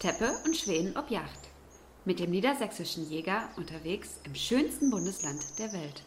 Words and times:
Teppe 0.00 0.30
und 0.46 0.56
Schweden 0.56 0.96
ob 0.96 1.10
Yacht. 1.10 1.50
Mit 2.06 2.20
dem 2.20 2.30
niedersächsischen 2.30 3.06
Jäger 3.10 3.50
unterwegs 3.58 4.18
im 4.24 4.34
schönsten 4.34 4.90
Bundesland 4.90 5.58
der 5.58 5.74
Welt. 5.74 6.02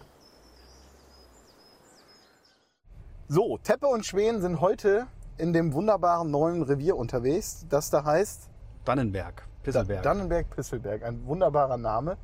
So, 3.28 3.60
Teppe 3.60 3.86
und 3.86 4.04
Schweden 4.04 4.42
sind 4.42 4.61
heute 4.61 5.06
in 5.38 5.54
dem 5.54 5.74
wunderbaren 5.74 6.32
neuen 6.32 6.64
Revier 6.64 6.98
unterwegs, 6.98 7.68
das 7.70 7.92
da 7.92 8.04
heißt 8.04 8.50
Dannenberg, 8.84 9.48
Pisselberg. 9.61 10.02
Dannenberg-Pisselberg, 10.02 11.04
ein 11.04 11.28
wunderbarer 11.28 11.78
Name. 11.78 12.18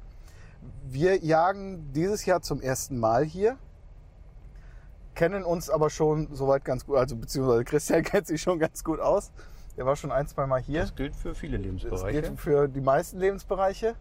Wir 0.87 1.23
jagen 1.23 1.93
dieses 1.93 2.25
Jahr 2.25 2.41
zum 2.41 2.61
ersten 2.61 2.97
Mal 2.97 3.25
hier, 3.25 3.59
kennen 5.13 5.43
uns 5.43 5.69
aber 5.69 5.91
schon 5.91 6.33
soweit 6.33 6.65
ganz 6.65 6.83
gut, 6.83 6.97
also 6.97 7.15
beziehungsweise 7.15 7.63
Christian 7.63 8.01
kennt 8.05 8.25
sich 8.25 8.41
schon 8.41 8.57
ganz 8.57 8.83
gut 8.83 8.99
aus. 8.99 9.31
Der 9.79 9.85
war 9.85 9.95
schon 9.95 10.11
ein, 10.11 10.27
zwei 10.27 10.45
Mal 10.45 10.59
hier. 10.59 10.81
das 10.81 10.93
gilt 10.93 11.15
für 11.15 11.33
viele 11.33 11.57
Das 11.57 11.63
Lebensbereiche. 11.65 12.21
gilt 12.21 12.37
für 12.37 12.67
die 12.67 12.81
meisten 12.81 13.17
Lebensbereiche. 13.17 13.95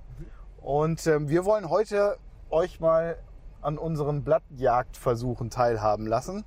Und 0.61 1.07
ähm, 1.07 1.29
wir 1.29 1.45
wollen 1.45 1.71
heute 1.71 2.17
euch 2.51 2.81
mal 2.81 3.17
an 3.63 3.79
unseren 3.79 4.25
Blattjagdversuchen 4.25 5.51
teilhaben 5.51 6.05
lassen. 6.05 6.45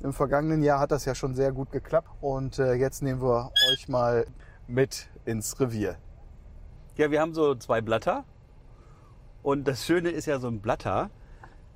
Im 0.00 0.12
vergangenen 0.12 0.62
Jahr 0.62 0.78
hat 0.78 0.92
das 0.92 1.06
ja 1.06 1.16
schon 1.16 1.34
sehr 1.34 1.50
gut 1.50 1.72
geklappt 1.72 2.08
und 2.20 2.60
äh, 2.60 2.74
jetzt 2.74 3.02
nehmen 3.02 3.20
wir 3.20 3.50
euch 3.72 3.88
mal 3.88 4.26
mit 4.68 5.08
ins 5.24 5.58
Revier. 5.58 5.96
Ja, 6.94 7.10
wir 7.10 7.20
haben 7.20 7.34
so 7.34 7.56
zwei 7.56 7.80
Blatter. 7.80 8.22
Und 9.42 9.66
das 9.66 9.84
Schöne 9.86 10.10
ist 10.10 10.26
ja 10.26 10.38
so 10.38 10.46
ein 10.46 10.60
Blatter, 10.60 11.10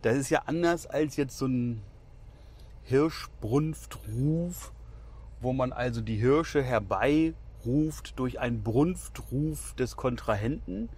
das 0.03 0.17
ist 0.17 0.31
ja 0.31 0.43
anders 0.47 0.87
als 0.87 1.17
jetzt 1.17 1.37
so 1.37 1.47
ein 1.47 1.83
Hirschbrunftruf, 2.85 4.73
wo 5.43 5.53
man 5.53 5.73
also 5.73 6.01
die 6.01 6.17
Hirsche 6.17 6.63
herbeiruft 6.63 8.19
durch 8.19 8.41
einen 8.41 8.63
Brunftruf 8.63 9.75
des 9.75 9.97
Kontrahenten, 9.97 10.89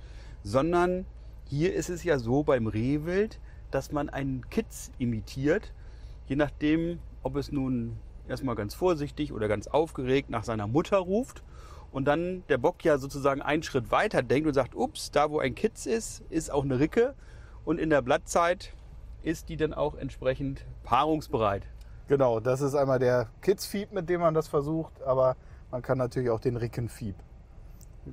sondern 0.43 1.07
hier 1.49 1.75
ist 1.75 1.89
es 1.89 2.05
ja 2.05 2.19
so 2.19 2.43
beim 2.43 2.67
Rehwild, 2.67 3.41
dass 3.71 3.91
man 3.91 4.09
einen 4.09 4.49
Kitz 4.51 4.91
imitiert, 4.99 5.73
je 6.29 6.37
nachdem, 6.37 6.99
ob 7.23 7.37
es 7.37 7.51
nun 7.51 7.97
erstmal 8.29 8.55
ganz 8.55 8.75
vorsichtig 8.75 9.33
oder 9.33 9.49
ganz 9.49 9.67
aufgeregt 9.67 10.31
nach 10.31 10.45
seiner 10.45 10.67
Mutter 10.67 10.99
ruft 10.99 11.43
und 11.91 12.07
dann 12.07 12.45
der 12.49 12.59
Bock 12.59 12.85
ja 12.85 12.99
sozusagen 12.99 13.43
einen 13.43 13.63
Schritt 13.63 13.91
weiter 13.91 14.23
denkt 14.23 14.47
und 14.47 14.55
sagt, 14.55 14.75
ups, 14.75 15.11
da 15.11 15.31
wo 15.31 15.39
ein 15.39 15.55
Kitz 15.55 15.87
ist, 15.87 16.23
ist 16.31 16.51
auch 16.51 16.65
eine 16.65 16.79
Ricke 16.79 17.15
und 17.65 17.79
in 17.79 17.91
der 17.91 18.03
Blattzeit 18.03 18.75
ist 19.23 19.49
die 19.49 19.57
dann 19.57 19.73
auch 19.73 19.95
entsprechend 19.95 20.67
paarungsbereit. 20.83 21.67
Genau, 22.09 22.41
das 22.41 22.61
ist 22.61 22.75
einmal 22.75 22.99
der 22.99 23.29
Kidsfieb, 23.41 23.93
mit 23.93 24.09
dem 24.09 24.21
man 24.21 24.35
das 24.35 24.49
versucht, 24.49 25.03
aber 25.03 25.37
man 25.71 25.81
kann 25.83 25.97
natürlich 25.99 26.31
auch 26.31 26.41
den 26.41 26.57
Rickenfieb 26.57 27.15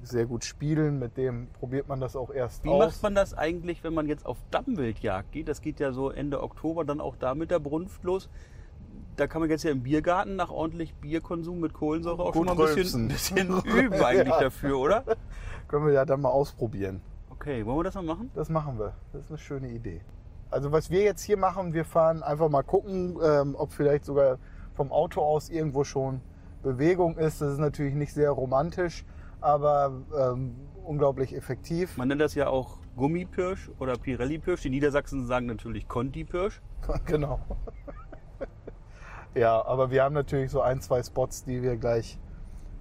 sehr 0.03 0.25
gut 0.25 0.45
spielen. 0.45 1.00
Mit 1.00 1.17
dem 1.17 1.47
probiert 1.59 1.88
man 1.89 2.00
das 2.00 2.16
auch 2.16 2.30
erst 2.31 2.64
Wie 2.64 2.69
aus. 2.69 2.80
macht 2.80 3.03
man 3.03 3.16
das 3.16 3.34
eigentlich, 3.34 3.84
wenn 3.84 3.94
man 3.94 4.08
jetzt 4.08 4.25
auf 4.25 4.38
Dammwildjagd 4.52 5.31
geht? 5.34 5.50
Das 5.50 5.62
geht 5.62 5.80
ja 5.81 5.92
so 5.92 6.09
Ende 6.09 6.42
Oktober 6.42 6.86
dann 6.86 7.02
auch 7.02 7.17
da 7.17 7.36
mit 7.36 7.52
der 7.52 7.59
Brunft 7.59 8.03
los. 8.06 8.30
Da 9.17 9.28
kann 9.28 9.42
man 9.42 9.50
jetzt 9.50 9.64
ja 9.64 9.72
im 9.72 9.84
Biergarten 9.84 10.38
nach 10.38 10.50
ordentlich 10.50 10.94
Bierkonsum 10.95 11.59
mit 11.59 11.73
Kohlensäure 11.73 12.23
auch 12.23 12.31
Gut 12.31 12.47
schon 12.47 12.58
mal 12.58 12.67
ein 12.69 12.75
bisschen, 12.75 13.08
bisschen 13.09 13.62
üben 13.66 14.02
eigentlich 14.02 14.30
Ja. 14.30 14.39
dafür, 14.39 14.80
oder? 14.80 15.03
Können 15.67 15.86
wir 15.86 15.94
ja 15.94 16.06
dann 16.06 16.22
mal 16.22 16.30
ausprobieren. 16.30 17.02
Okay, 17.30 17.66
wollen 17.66 17.80
wir 17.80 17.84
das 17.84 17.95
mal 17.95 18.03
machen? 18.03 18.31
Das 18.34 18.50
machen 18.50 18.80
wir. 18.80 18.94
Das 19.12 19.23
ist 19.23 19.30
eine 19.30 19.38
schöne 19.38 19.69
Idee. 19.69 20.00
Also 20.52 20.74
was 20.74 20.90
wir 20.90 21.02
jetzt 21.02 21.24
hier 21.24 21.38
machen, 21.38 21.74
wir 21.74 21.86
fahren 21.86 22.24
einfach 22.24 22.50
mal 22.50 22.64
gucken, 22.64 23.18
ähm, 23.24 23.56
ob 23.58 23.72
vielleicht 23.72 24.04
sogar 24.04 24.38
vom 24.74 24.92
Auto 24.92 25.22
aus 25.22 25.50
irgendwo 25.50 25.86
schon 25.86 26.22
Bewegung 26.62 27.18
ist. 27.18 27.42
Das 27.42 27.54
ist 27.54 27.60
natürlich 27.60 27.96
nicht 27.96 28.14
sehr 28.14 28.32
romantisch, 28.32 29.06
aber 29.40 29.94
ähm, 30.18 30.56
unglaublich 30.84 31.36
effektiv. 31.36 31.98
Man 31.98 32.09
nennt 32.09 32.22
das 32.22 32.36
ja 32.36 32.48
auch 32.48 32.80
Gummipirsch 32.98 33.72
oder 33.80 33.94
Pirelli-Pirsch. 33.94 34.62
Die 34.64 34.70
Niedersachsen 34.70 35.25
sagen 35.25 35.46
natürlich 35.46 35.88
Conti-Pirsch. 35.88 36.62
genau. 37.06 37.40
ja, 39.34 39.66
aber 39.66 39.90
wir 39.90 40.04
haben 40.04 40.14
natürlich 40.14 40.52
so 40.52 40.62
ein, 40.62 40.81
zwei 40.81 41.02
Spots, 41.02 41.46
die 41.46 41.62
wir 41.62 41.78
gleich 41.78 42.20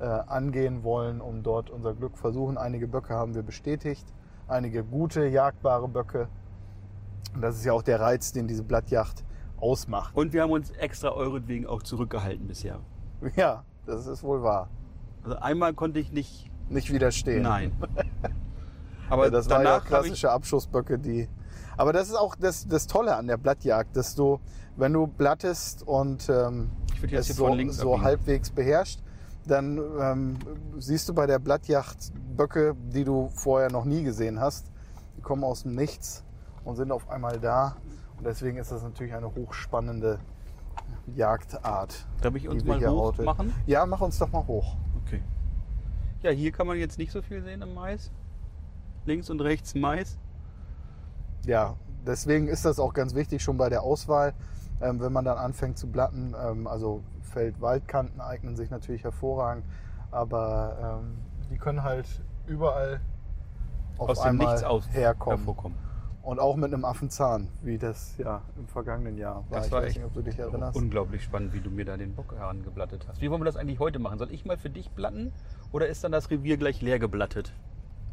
äh, 0.01 0.05
angehen 0.05 0.83
wollen, 0.83 1.21
um 1.21 1.45
dort 1.45 1.71
unser 1.71 1.95
Glück 1.95 2.19
versuchen. 2.19 2.59
Einige 2.59 2.89
Böcke 2.89 3.15
haben 3.15 3.35
wir 3.35 3.43
bestätigt, 3.43 4.07
einige 4.49 4.83
gute, 4.83 5.27
jagdbare 5.27 5.87
Böcke. 5.87 6.29
Und 7.35 7.43
das 7.43 7.57
ist 7.57 7.65
ja 7.65 7.73
auch 7.73 7.83
der 7.83 8.01
Reiz, 8.01 8.33
den 8.33 8.49
diese 8.49 8.63
Blattjacht 8.63 9.25
ausmacht. 9.59 10.17
Und 10.17 10.33
wir 10.33 10.43
haben 10.43 10.53
uns 10.53 10.71
extra 10.73 11.13
euretwegen 11.13 11.67
auch 11.67 11.83
zurückgehalten 11.83 12.47
bisher. 12.47 12.81
Ja, 13.37 13.65
das 13.87 14.07
ist 14.07 14.23
wohl 14.23 14.43
wahr. 14.43 14.69
Also 15.25 15.37
einmal 15.37 15.75
konnte 15.75 16.01
ich 16.01 16.13
nicht. 16.13 16.51
Nicht 16.69 16.93
widerstehen. 16.93 17.43
Nein. 17.43 17.73
Aber 19.11 19.25
Ja, 19.25 19.31
das 19.31 19.51
war 19.51 19.63
ja 19.63 19.79
ich 19.79 19.85
klassische 19.85 20.31
Abschussböcke, 20.31 20.99
die. 20.99 21.29
Aber 21.77 21.93
das 21.93 22.09
ist 22.09 22.15
auch 22.15 22.37
das, 22.37 22.67
das 22.69 22.87
Tolle 22.87 23.17
an 23.17 23.27
der 23.27 23.37
Blattjagd, 23.37 23.97
dass 23.97 24.15
du, 24.15 24.39
wenn 24.77 24.93
du 24.93 25.07
blattest 25.07 25.87
und 25.87 26.29
ähm, 26.29 26.71
es 27.11 27.27
hier 27.27 27.35
von 27.35 27.49
so, 27.49 27.55
links 27.55 27.77
so 27.79 28.01
halbwegs 28.01 28.51
beherrscht, 28.51 29.01
dann 29.47 29.81
ähm, 30.01 30.37
siehst 30.79 31.09
du 31.09 31.15
bei 31.15 31.27
der 31.27 31.39
Blattjacht 31.39 32.13
Böcke, 32.37 32.77
die 32.93 33.05
du 33.05 33.31
vorher 33.35 33.71
noch 33.71 33.85
nie 33.85 34.05
gesehen 34.05 34.39
hast. 34.39 34.71
Die 35.17 35.23
kommen 35.23 35.43
aus 35.43 35.65
dem 35.65 35.75
Nichts 35.75 36.25
und 36.71 36.77
sind 36.77 36.93
auf 36.93 37.09
einmal 37.11 37.39
da. 37.39 37.77
Und 38.17 38.25
deswegen 38.27 38.57
ist 38.59 38.71
das 38.73 38.83
natürlich 38.83 39.15
eine 39.15 39.35
hochspannende 39.35 40.19
Jagdart. 41.15 42.07
Darf 42.23 42.35
ich 42.37 42.49
uns 42.49 42.65
mal 42.65 42.79
hier 42.79 42.91
hoch 42.93 43.07
heute- 43.13 43.23
machen? 43.25 43.53
Ja, 43.67 43.85
mach 43.87 44.01
uns 44.01 44.19
doch 44.19 44.31
mal 44.31 44.47
hoch. 44.47 44.77
Okay. 45.05 45.23
Ja, 46.23 46.31
hier 46.31 46.53
kann 46.53 46.67
man 46.67 46.77
jetzt 46.79 46.99
nicht 46.99 47.13
so 47.13 47.23
viel 47.23 47.43
sehen 47.43 47.63
im 47.63 47.75
Mais. 47.75 48.11
Links 49.05 49.31
und 49.31 49.41
rechts 49.41 49.75
Mais. 49.75 50.19
Ja, 51.47 51.75
deswegen 52.07 52.49
ist 52.49 52.65
das 52.65 52.79
auch 52.79 52.93
ganz 52.93 53.15
wichtig 53.15 53.43
schon 53.43 53.57
bei 53.57 53.69
der 53.71 53.83
Auswahl, 53.83 54.35
ähm, 54.81 55.01
wenn 55.01 55.13
man 55.13 55.25
dann 55.25 55.39
anfängt 55.39 55.79
zu 55.79 55.87
blatten. 55.91 56.35
Ähm, 56.41 56.67
also 56.67 57.03
Feld-Waldkanten 57.23 58.21
eignen 58.21 58.57
sich 58.57 58.71
natürlich 58.71 59.03
hervorragend, 59.05 59.65
aber 60.11 61.01
ähm, 61.03 61.17
die 61.51 61.57
können 61.57 61.83
halt 61.83 62.07
überall 62.47 63.01
auf 63.97 64.11
aus 64.11 64.21
dem 64.21 64.29
einmal 64.31 64.47
Nichts 64.49 64.65
aus 64.65 64.89
herkommen. 64.93 65.39
hervorkommen. 65.39 65.79
Und 66.31 66.39
auch 66.39 66.55
mit 66.55 66.73
einem 66.73 66.85
Affenzahn, 66.85 67.49
wie 67.61 67.77
das 67.77 68.15
ja 68.17 68.43
im 68.57 68.69
vergangenen 68.69 69.19
Jahr 69.19 69.45
war. 69.51 69.59
Das 69.59 69.67
ich 69.67 69.73
war 69.73 69.83
weiß 69.83 69.97
nicht, 69.97 70.05
ob 70.05 70.15
du 70.15 70.23
dich 70.23 70.39
erinnerst. 70.39 70.77
unglaublich 70.77 71.25
spannend, 71.25 71.53
wie 71.53 71.59
du 71.59 71.71
mir 71.71 71.85
da 71.85 71.97
den 71.97 72.15
Bock 72.15 72.33
herangeblattet 72.37 73.05
hast. 73.09 73.21
Wie 73.21 73.29
wollen 73.33 73.41
wir 73.41 73.47
das 73.47 73.57
eigentlich 73.57 73.81
heute 73.81 73.99
machen? 73.99 74.17
Soll 74.21 74.31
ich 74.31 74.45
mal 74.45 74.57
für 74.57 74.71
dich 74.71 74.93
blatten 74.93 75.33
oder 75.73 75.89
ist 75.89 76.05
dann 76.05 76.13
das 76.13 76.31
Revier 76.31 76.57
gleich 76.57 76.83
leer 76.83 77.01
geblattet? 77.01 77.53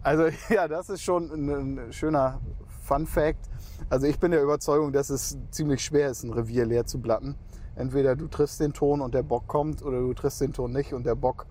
Also 0.01 0.29
ja, 0.49 0.67
das 0.67 0.89
ist 0.89 1.03
schon 1.03 1.29
ein, 1.31 1.77
ein 1.77 1.93
schöner 1.93 2.39
Fun 2.81 3.05
Fact. 3.05 3.51
Also 3.91 4.07
ich 4.07 4.19
bin 4.19 4.31
der 4.31 4.41
Überzeugung, 4.41 4.93
dass 4.93 5.11
es 5.11 5.37
ziemlich 5.51 5.83
schwer 5.83 6.09
ist, 6.09 6.23
ein 6.23 6.33
Revier 6.33 6.65
leer 6.65 6.87
zu 6.87 6.99
blatten. 6.99 7.35
Entweder 7.75 8.15
du 8.15 8.27
triffst 8.27 8.59
den 8.59 8.73
Ton 8.73 9.01
und 9.01 9.13
der 9.13 9.21
Bock 9.21 9.45
kommt 9.45 9.83
oder 9.83 9.99
du 9.99 10.11
triffst 10.15 10.41
den 10.41 10.53
Ton 10.53 10.71
nicht 10.71 10.91
und 10.91 11.05
der 11.05 11.13
Bock 11.13 11.45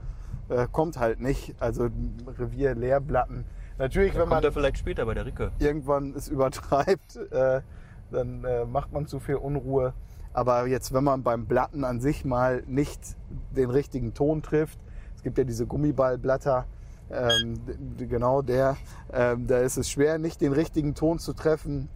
äh, 0.49 0.67
kommt 0.73 0.99
halt 0.99 1.21
nicht. 1.21 1.55
Also 1.61 1.85
ein 1.85 2.27
Revier 2.27 2.75
leer 2.75 3.01
blatten. 3.01 3.45
Natürlich, 3.79 4.13
Da 4.13 4.21
wenn 4.21 4.29
man 4.29 4.37
kommt 4.37 4.45
er 4.45 4.53
vielleicht 4.53 4.79
später 4.79 5.05
bei 5.07 5.15
der 5.15 5.27
Ricke. 5.27 5.53
irgendwann 5.59 6.15
es 6.15 6.29
übertreibt, 6.29 7.17
äh, 7.31 7.61
dann 8.11 8.45
äh, 8.45 8.65
macht 8.65 8.93
man 8.93 9.07
zu 9.07 9.21
viel 9.21 9.37
Unruhe. 9.37 9.93
Aber 10.33 10.67
jetzt, 10.67 10.93
wenn 10.93 11.05
man 11.05 11.23
beim 11.23 11.47
Blatten 11.47 11.85
an 11.85 12.01
sich 12.01 12.25
mal 12.25 12.63
nicht 12.67 13.01
den 13.55 13.71
richtigen 13.71 14.15
Ton 14.15 14.43
trifft, 14.43 14.79
es 15.17 15.23
gibt 15.23 15.39
ja 15.39 15.45
diese 15.45 15.67
Gummiballblatter, 15.67 16.67
ähm, 17.11 17.55
genau 17.97 18.43
der, 18.43 18.77
ähm, 19.13 19.47
da 19.47 19.59
ist 19.59 19.77
es 19.77 19.89
schwer, 19.89 20.19
nicht 20.19 20.41
den 20.41 20.53
richtigen 20.53 20.95
Ton 20.95 21.19
zu 21.19 21.33
treffen. 21.33 21.89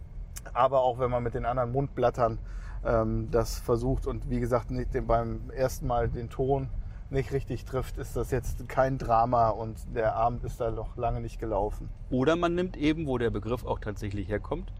Aber 0.53 0.81
auch 0.81 0.99
wenn 0.99 1.11
man 1.11 1.21
mit 1.23 1.33
den 1.33 1.45
anderen 1.45 1.71
Mundblattern 1.71 2.39
ähm, 2.85 3.29
das 3.31 3.59
versucht 3.59 4.07
und 4.07 4.29
wie 4.29 4.39
gesagt 4.39 4.71
nicht 4.71 4.93
den, 4.93 5.05
beim 5.05 5.49
ersten 5.51 5.87
Mal 5.87 6.09
den 6.09 6.29
Ton 6.29 6.69
nicht 7.11 7.31
richtig 7.31 7.65
trifft, 7.65 7.97
ist 7.97 8.15
das 8.15 8.31
jetzt 8.31 8.67
kein 8.69 8.97
Drama 8.97 9.49
und 9.49 9.77
der 9.95 10.15
Abend 10.15 10.43
ist 10.43 10.59
da 10.59 10.71
noch 10.71 10.95
lange 10.97 11.21
nicht 11.21 11.39
gelaufen. 11.39 11.89
Oder 12.09 12.35
man 12.35 12.55
nimmt 12.55 12.77
eben, 12.77 13.07
wo 13.07 13.17
der 13.17 13.29
Begriff 13.29 13.65
auch 13.65 13.79
tatsächlich 13.79 14.27
herkommt, 14.29 14.71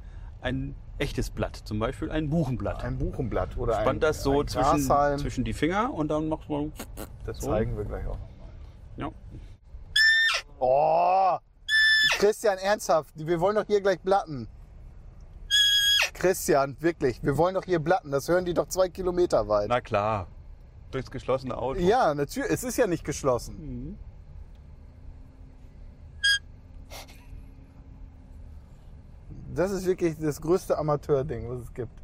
ein 0.41 0.75
echtes 0.97 1.29
Blatt, 1.29 1.55
zum 1.55 1.79
Beispiel 1.79 2.11
ein 2.11 2.29
Buchenblatt. 2.29 2.83
Ein 2.83 2.97
Buchenblatt 2.97 3.57
oder 3.57 3.77
ein, 3.77 3.83
Spannt 3.83 4.03
das 4.03 4.23
so 4.23 4.41
ein 4.41 4.47
zwischen, 4.47 5.19
zwischen 5.19 5.43
die 5.43 5.53
Finger 5.53 5.93
und 5.93 6.07
dann 6.09 6.27
macht 6.29 6.49
man 6.49 6.71
Das 7.25 7.37
so. 7.37 7.47
zeigen 7.47 7.77
wir 7.77 7.85
gleich 7.85 8.07
auch. 8.07 8.17
Ja. 8.97 9.09
Oh! 10.59 11.37
Christian, 12.17 12.57
ernsthaft, 12.57 13.13
wir 13.15 13.39
wollen 13.39 13.55
doch 13.55 13.65
hier 13.65 13.81
gleich 13.81 13.99
blatten. 13.99 14.47
Christian, 16.13 16.77
wirklich, 16.79 17.23
wir 17.23 17.37
wollen 17.37 17.55
doch 17.55 17.65
hier 17.65 17.79
blatten. 17.79 18.11
Das 18.11 18.27
hören 18.27 18.45
die 18.45 18.53
doch 18.53 18.67
zwei 18.67 18.89
Kilometer 18.89 19.47
weit. 19.47 19.69
Na 19.69 19.81
klar. 19.81 20.27
Durchs 20.91 21.09
geschlossene 21.09 21.57
Auto. 21.57 21.79
Ja, 21.79 22.13
natürlich. 22.13 22.51
Es 22.51 22.63
ist 22.63 22.77
ja 22.77 22.85
nicht 22.85 23.03
geschlossen. 23.03 23.55
Mhm. 23.59 23.97
Das 29.53 29.71
ist 29.71 29.85
wirklich 29.85 30.17
das 30.17 30.39
größte 30.39 30.77
Amateurding, 30.77 31.49
was 31.49 31.63
es 31.63 31.73
gibt. 31.73 32.01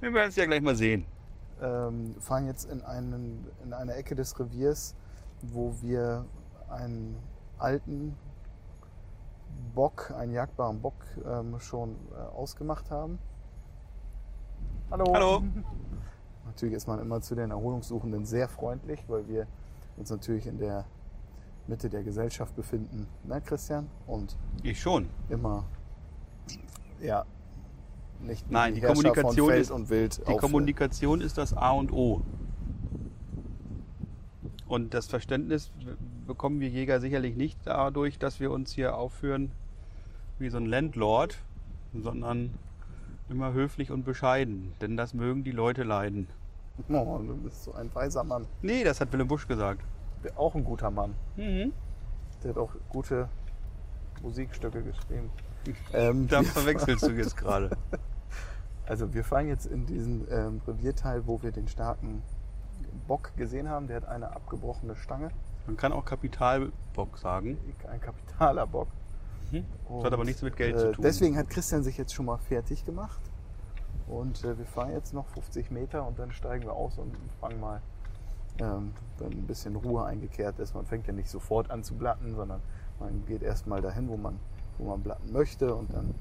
Wir 0.00 0.12
werden 0.12 0.28
es 0.28 0.36
ja 0.36 0.46
gleich 0.46 0.62
mal 0.62 0.76
sehen. 0.76 1.06
Ähm, 1.62 2.14
fahren 2.20 2.46
jetzt 2.46 2.70
in, 2.70 2.82
einen, 2.82 3.46
in 3.62 3.72
eine 3.72 3.94
Ecke 3.94 4.14
des 4.14 4.38
Reviers, 4.38 4.94
wo 5.42 5.74
wir 5.80 6.24
einen 6.68 7.16
alten 7.58 8.16
Bock, 9.74 10.12
einen 10.16 10.32
jagdbaren 10.32 10.80
Bock 10.80 10.94
ähm, 11.24 11.58
schon 11.60 11.96
äh, 12.12 12.16
ausgemacht 12.34 12.90
haben. 12.90 13.18
Hallo. 14.90 15.04
Hallo. 15.12 15.42
Natürlich 16.46 16.76
ist 16.76 16.86
man 16.86 17.00
immer 17.00 17.20
zu 17.20 17.34
den 17.34 17.50
Erholungssuchenden 17.50 18.24
sehr 18.24 18.48
freundlich, 18.48 19.00
weil 19.08 19.26
wir 19.28 19.46
uns 19.96 20.10
natürlich 20.10 20.46
in 20.46 20.58
der 20.58 20.84
Mitte 21.66 21.88
der 21.88 22.02
Gesellschaft 22.02 22.54
befinden, 22.54 23.06
ne 23.24 23.40
Christian? 23.40 23.88
Und 24.06 24.36
Ich 24.62 24.80
schon. 24.80 25.08
immer, 25.28 25.64
ja, 27.00 27.24
nicht 28.20 28.50
Nein, 28.50 28.74
die 28.74 28.80
Herrscher 28.82 28.94
Kommunikation 28.94 29.52
ist- 29.52 29.70
und 29.70 29.90
Wild 29.90 30.20
Die 30.28 30.36
Kommunikation 30.36 31.20
ist 31.20 31.38
das 31.38 31.54
A 31.54 31.72
und 31.72 31.92
O. 31.92 32.22
Und 34.66 34.94
das 34.94 35.06
Verständnis 35.06 35.70
bekommen 36.26 36.60
wir 36.60 36.68
Jäger 36.68 37.00
sicherlich 37.00 37.36
nicht 37.36 37.58
dadurch, 37.64 38.18
dass 38.18 38.40
wir 38.40 38.50
uns 38.50 38.72
hier 38.72 38.96
aufführen 38.96 39.52
wie 40.38 40.48
so 40.48 40.56
ein 40.56 40.66
Landlord, 40.66 41.38
sondern 41.92 42.54
immer 43.28 43.52
höflich 43.52 43.90
und 43.90 44.04
bescheiden. 44.04 44.72
Denn 44.80 44.96
das 44.96 45.14
mögen 45.14 45.44
die 45.44 45.52
Leute 45.52 45.82
leiden. 45.82 46.28
Oh, 46.88 47.18
du 47.24 47.36
bist 47.36 47.62
so 47.62 47.72
ein 47.74 47.94
weiser 47.94 48.24
Mann. 48.24 48.46
Nee, 48.60 48.82
das 48.82 49.00
hat 49.00 49.12
Willem 49.12 49.28
Busch 49.28 49.46
gesagt. 49.46 49.80
Auch 50.34 50.56
ein 50.56 50.64
guter 50.64 50.90
Mann. 50.90 51.14
Mhm. 51.36 51.72
Der 52.42 52.50
hat 52.50 52.58
auch 52.58 52.72
gute 52.88 53.28
Musikstücke 54.22 54.82
geschrieben. 54.82 55.30
Ähm, 55.94 56.26
Da 56.28 56.42
verwechselst 56.42 57.06
du 57.06 57.12
jetzt 57.12 57.36
gerade. 57.36 57.70
Also 58.86 59.14
wir 59.14 59.24
fahren 59.24 59.46
jetzt 59.48 59.64
in 59.66 59.86
diesen 59.86 60.26
ähm, 60.30 60.60
Revierteil, 60.66 61.26
wo 61.26 61.40
wir 61.42 61.52
den 61.52 61.68
starken 61.68 62.22
Bock 63.06 63.34
gesehen 63.36 63.68
haben. 63.68 63.86
Der 63.86 63.96
hat 63.96 64.04
eine 64.08 64.34
abgebrochene 64.36 64.94
Stange, 64.96 65.30
Man 65.66 65.76
kann 65.78 65.92
auch 65.92 66.04
Kapitalbock 66.04 67.16
sagen. 67.16 67.56
ein 67.90 68.00
kapitaler 68.00 68.66
Bock. 68.66 68.88
Mhm. 69.60 69.96
Das 69.96 70.04
hat 70.04 70.12
aber 70.12 70.24
nichts 70.24 70.42
mit 70.42 70.56
Geld 70.56 70.78
zu 70.78 70.92
tun. 70.92 71.02
Deswegen 71.02 71.36
hat 71.36 71.48
Christian 71.48 71.82
sich 71.82 71.96
jetzt 71.96 72.14
schon 72.14 72.26
mal 72.26 72.38
fertig 72.38 72.84
gemacht. 72.84 73.20
Und 74.06 74.44
äh, 74.44 74.58
wir 74.58 74.66
fahren 74.66 74.92
jetzt 74.92 75.14
noch 75.14 75.26
50 75.28 75.70
Meter 75.70 76.06
und 76.06 76.18
dann 76.18 76.30
steigen 76.32 76.64
wir 76.64 76.74
aus 76.74 76.98
und 76.98 77.16
fangen 77.40 77.58
mal, 77.60 77.80
ähm, 78.60 78.92
wenn 79.18 79.32
ein 79.32 79.46
bisschen 79.46 79.76
Ruhe 79.76 80.04
eingekehrt 80.04 80.58
ist. 80.58 80.74
Man 80.74 80.84
fängt 80.84 81.06
ja 81.06 81.12
nicht 81.12 81.30
sofort 81.30 81.70
an 81.70 81.82
zu 81.82 81.94
blatten, 81.94 82.34
sondern 82.34 82.60
man 83.00 83.24
geht 83.26 83.42
erstmal 83.42 83.80
dahin, 83.80 84.08
wo 84.08 84.16
man, 84.16 84.38
wo 84.78 84.84
man 84.90 85.02
blatten 85.02 85.32
möchte 85.32 85.74
und 85.74 85.92
dann 85.94 86.14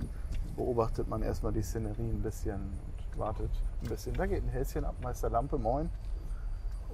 beobachtet 0.55 1.09
man 1.09 1.21
erstmal 1.23 1.51
die 1.51 1.61
Szenerie 1.61 2.09
ein 2.09 2.21
bisschen 2.21 2.55
und 2.55 3.19
wartet 3.19 3.51
ein 3.81 3.89
bisschen. 3.89 4.13
Da 4.15 4.27
geht 4.27 4.43
ein 4.43 4.49
Häschen 4.49 4.85
ab, 4.85 4.95
Meister 5.01 5.29
Lampe, 5.29 5.57
moin. 5.57 5.89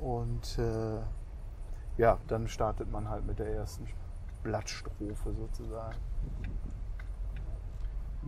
Und 0.01 0.57
äh, 0.57 0.99
ja, 1.97 2.17
dann 2.27 2.47
startet 2.47 2.91
man 2.91 3.09
halt 3.09 3.27
mit 3.27 3.39
der 3.39 3.53
ersten 3.53 3.85
Blattstrophe 4.43 5.33
sozusagen. 5.37 5.95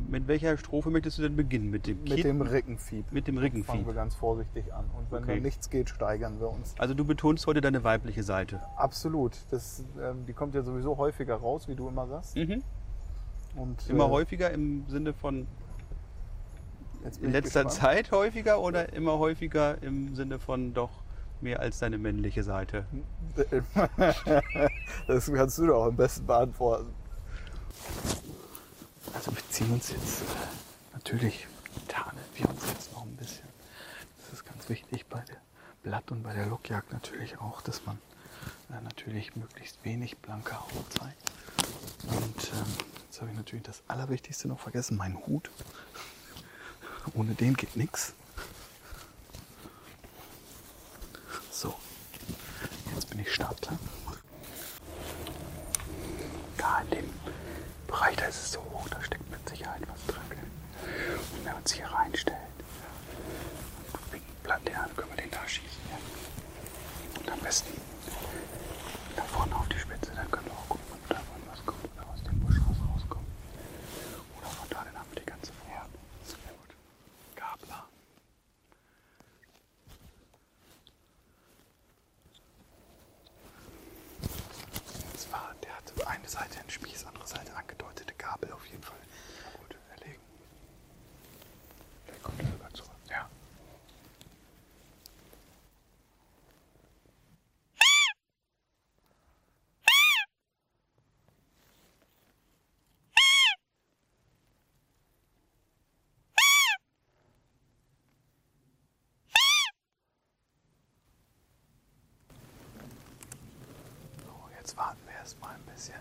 Mit 0.10 0.28
welcher 0.28 0.58
Strophe 0.58 0.90
möchtest 0.90 1.18
du 1.18 1.22
denn 1.24 1.36
beginnen? 1.36 1.70
Mit 1.70 1.86
dem 1.86 2.04
Mit 2.04 2.24
dem 2.24 2.42
Rickenfieb. 2.42 3.12
mit 3.12 3.28
dem 3.28 3.36
Fangen 3.36 3.44
Rickenvieh. 3.46 3.86
wir 3.86 3.94
ganz 3.94 4.16
vorsichtig 4.16 4.74
an. 4.74 4.86
Und 4.98 5.12
wenn 5.12 5.24
Okay. 5.24 5.34
dann 5.36 5.44
nichts 5.44 5.70
geht, 5.70 5.90
steigern 5.90 6.40
wir 6.40 6.50
uns. 6.50 6.74
Also 6.80 6.94
du 6.94 7.04
betonst 7.04 7.46
heute 7.46 7.60
deine 7.60 7.84
weibliche 7.84 8.24
Seite. 8.24 8.62
Absolut. 8.78 9.38
Das, 9.52 9.84
ähm, 10.02 10.26
die 10.26 10.34
kommt 10.34 10.56
ja 10.56 10.64
sowieso 10.64 10.98
häufiger 10.98 11.36
raus, 11.36 11.68
wie 11.68 11.76
du 11.76 11.90
immer 11.90 12.08
sagst. 12.08 12.38
Mhm. 12.38 12.64
Und, 13.56 13.90
Immer 13.90 14.06
äh, 14.06 14.10
häufiger 14.10 14.50
im 14.52 14.86
Sinne 14.88 15.14
von 15.14 15.46
in 17.22 17.32
letzter 17.32 17.64
gespannt. 17.66 17.72
Zeit 17.72 18.12
häufiger 18.12 18.62
oder 18.62 18.94
immer 18.94 19.20
häufiger 19.20 19.82
im 19.84 20.16
Sinne 20.16 20.40
von 20.40 20.74
doch 20.74 20.92
mehr 21.42 21.60
als 21.60 21.80
deine 21.80 21.98
männliche 21.98 22.44
Seite? 22.44 22.86
das 25.08 25.32
kannst 25.32 25.58
du 25.58 25.68
doch 25.68 25.86
am 25.86 25.96
besten 25.96 26.26
beantworten. 26.26 26.94
Also 29.14 29.32
wir 29.32 29.50
ziehen 29.50 29.72
uns 29.72 29.92
jetzt, 29.92 30.24
natürlich 30.94 31.48
tarnen 31.88 32.22
wir 32.36 32.50
uns 32.50 32.66
jetzt 32.68 32.94
noch 32.94 33.04
ein 33.04 33.16
bisschen. 33.16 33.48
Das 34.18 34.34
ist 34.40 34.46
ganz 34.46 34.70
wichtig 34.70 35.06
bei 35.08 35.20
der 35.22 35.38
Blatt- 35.84 36.12
und 36.12 36.24
bei 36.24 36.34
der 36.34 36.46
Lockjagd 36.46 36.94
natürlich 36.94 37.40
auch, 37.40 37.62
dass 37.62 37.86
man 37.86 37.98
äh, 38.70 38.82
natürlich 38.82 39.36
möglichst 39.36 39.84
wenig 39.84 40.18
blanke 40.18 40.60
Haut 40.60 40.94
zeigt. 40.98 41.32
Und 42.04 42.52
ähm, 42.54 42.74
jetzt 43.06 43.22
habe 43.22 43.32
ich 43.32 43.38
natürlich 43.38 43.64
das 43.64 43.84
Allerwichtigste 43.88 44.48
noch 44.48 44.60
vergessen, 44.60 44.98
meinen 44.98 45.18
Hut. 45.26 45.50
Ohne 47.14 47.34
den 47.34 47.56
geht 47.56 47.76
nichts. 47.76 48.14
So, 51.62 51.76
jetzt 52.96 53.08
bin 53.12 53.20
ich 53.20 53.32
startklar. 53.32 53.78
Da 56.58 56.82
in 56.82 56.90
dem 56.90 57.10
Bereich, 57.86 58.16
da 58.16 58.26
ist 58.26 58.42
es 58.42 58.52
so 58.54 58.62
hoch, 58.62 58.90
da 58.90 59.00
steckt 59.04 59.30
mit 59.30 59.48
Sicherheit 59.48 59.84
was 59.88 60.04
drin. 60.08 60.22
Und 60.82 61.46
wenn 61.46 61.54
wir 61.54 61.56
uns 61.58 61.72
hier 61.72 61.86
reinstellen, 61.86 62.40
wegen 64.10 64.26
dann 64.44 64.64
können 64.96 65.10
wir 65.12 65.18
den 65.22 65.30
da 65.30 65.48
schießen. 65.48 65.84
Ja. 65.92 67.20
Und 67.20 67.30
am 67.30 67.40
besten 67.42 67.80
da 69.16 69.22
vorne 69.26 69.56
auf 69.56 69.68
die 69.70 69.78
Spitze, 69.78 70.12
dann 70.16 70.32
können 70.32 70.48
wir 70.48 70.54
auch 70.54 70.68
gucken, 70.68 70.86
ob 70.96 71.10
da 71.10 71.16
von 71.16 71.42
was 71.52 71.64
kommt 71.64 71.86
oder 71.96 72.10
aus 72.10 72.24
dem 72.24 72.40
Busch 72.40 72.58
raus 72.58 72.78
rauskommt. 72.92 73.28
Oder 74.40 74.48
von 74.50 74.68
da, 74.68 74.84
dann 74.84 74.98
haben 74.98 75.10
wir 75.12 75.20
die 75.22 75.28
ganze 75.30 75.54
Vorhand. 75.54 75.94
Sehr 76.26 76.38
gut. 76.58 76.76
Gabler. 77.36 77.86
Das 85.14 85.32
war, 85.32 85.54
der 85.64 85.76
hatte 85.78 86.08
eine 86.08 86.28
Seite 86.28 86.60
einen 86.60 86.70
Spieß, 86.70 87.06
andere 87.06 87.28
Seite 87.28 87.54
angedeutete 87.56 88.14
Gabel 88.16 88.52
auf 88.54 88.66
jeden 88.68 88.84
Fall. 88.84 88.98
Gut, 89.60 89.76
erlegen. 89.98 90.20
Vielleicht 92.06 92.24
kommt 92.24 92.40
er 92.40 92.46
sogar 92.52 92.74
zurück. 92.74 92.92
Ja. 93.10 93.30
So, 114.24 114.50
jetzt 114.72 114.78
warten 114.78 115.02
wir 115.06 115.14
erstmal 115.16 115.54
ein 115.56 115.64
bisschen. 115.64 116.00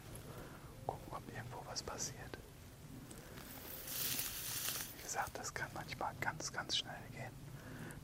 Gucken, 0.87 1.13
ob 1.13 1.23
irgendwo 1.35 1.61
was 1.69 1.83
passiert. 1.83 2.39
Wie 4.97 5.03
gesagt, 5.03 5.37
das 5.37 5.53
kann 5.53 5.69
manchmal 5.75 6.15
ganz, 6.21 6.53
ganz 6.53 6.77
schnell 6.77 6.95
gehen. 7.13 7.33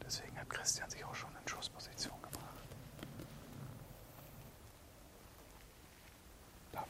Deswegen 0.04 0.36
hat 0.38 0.50
Christian 0.50 0.90
sich 0.90 1.04
auch 1.04 1.14
schon 1.14 1.30
in 1.40 1.48
Schussposition 1.48 2.20
gebracht. 2.22 2.68
Da 6.72 6.80
war. 6.80 6.86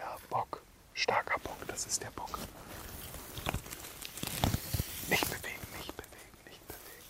Ja, 0.00 0.16
Bock. 0.28 0.62
Starker 0.94 1.38
Bock, 1.38 1.56
das 1.68 1.86
ist 1.86 2.02
der 2.02 2.10
Bock. 2.10 2.38
Nicht 5.08 5.28
bewegen, 5.28 5.60
nicht 5.76 5.96
bewegen, 5.96 6.38
nicht 6.46 6.66
bewegen. 6.66 7.04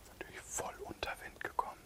Ist 0.00 0.08
natürlich 0.18 0.40
voll 0.40 0.74
unter 0.84 1.10
Wind 1.22 1.40
gekommen. 1.42 1.80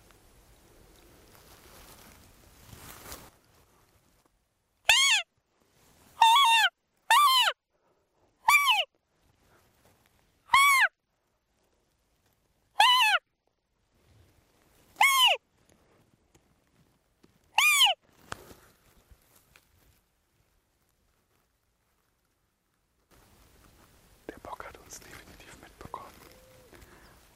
Der 24.28 24.38
Bock 24.50 24.64
hat 24.66 24.78
uns 24.78 25.00
definitiv 25.00 25.58
mitbekommen. 25.60 26.06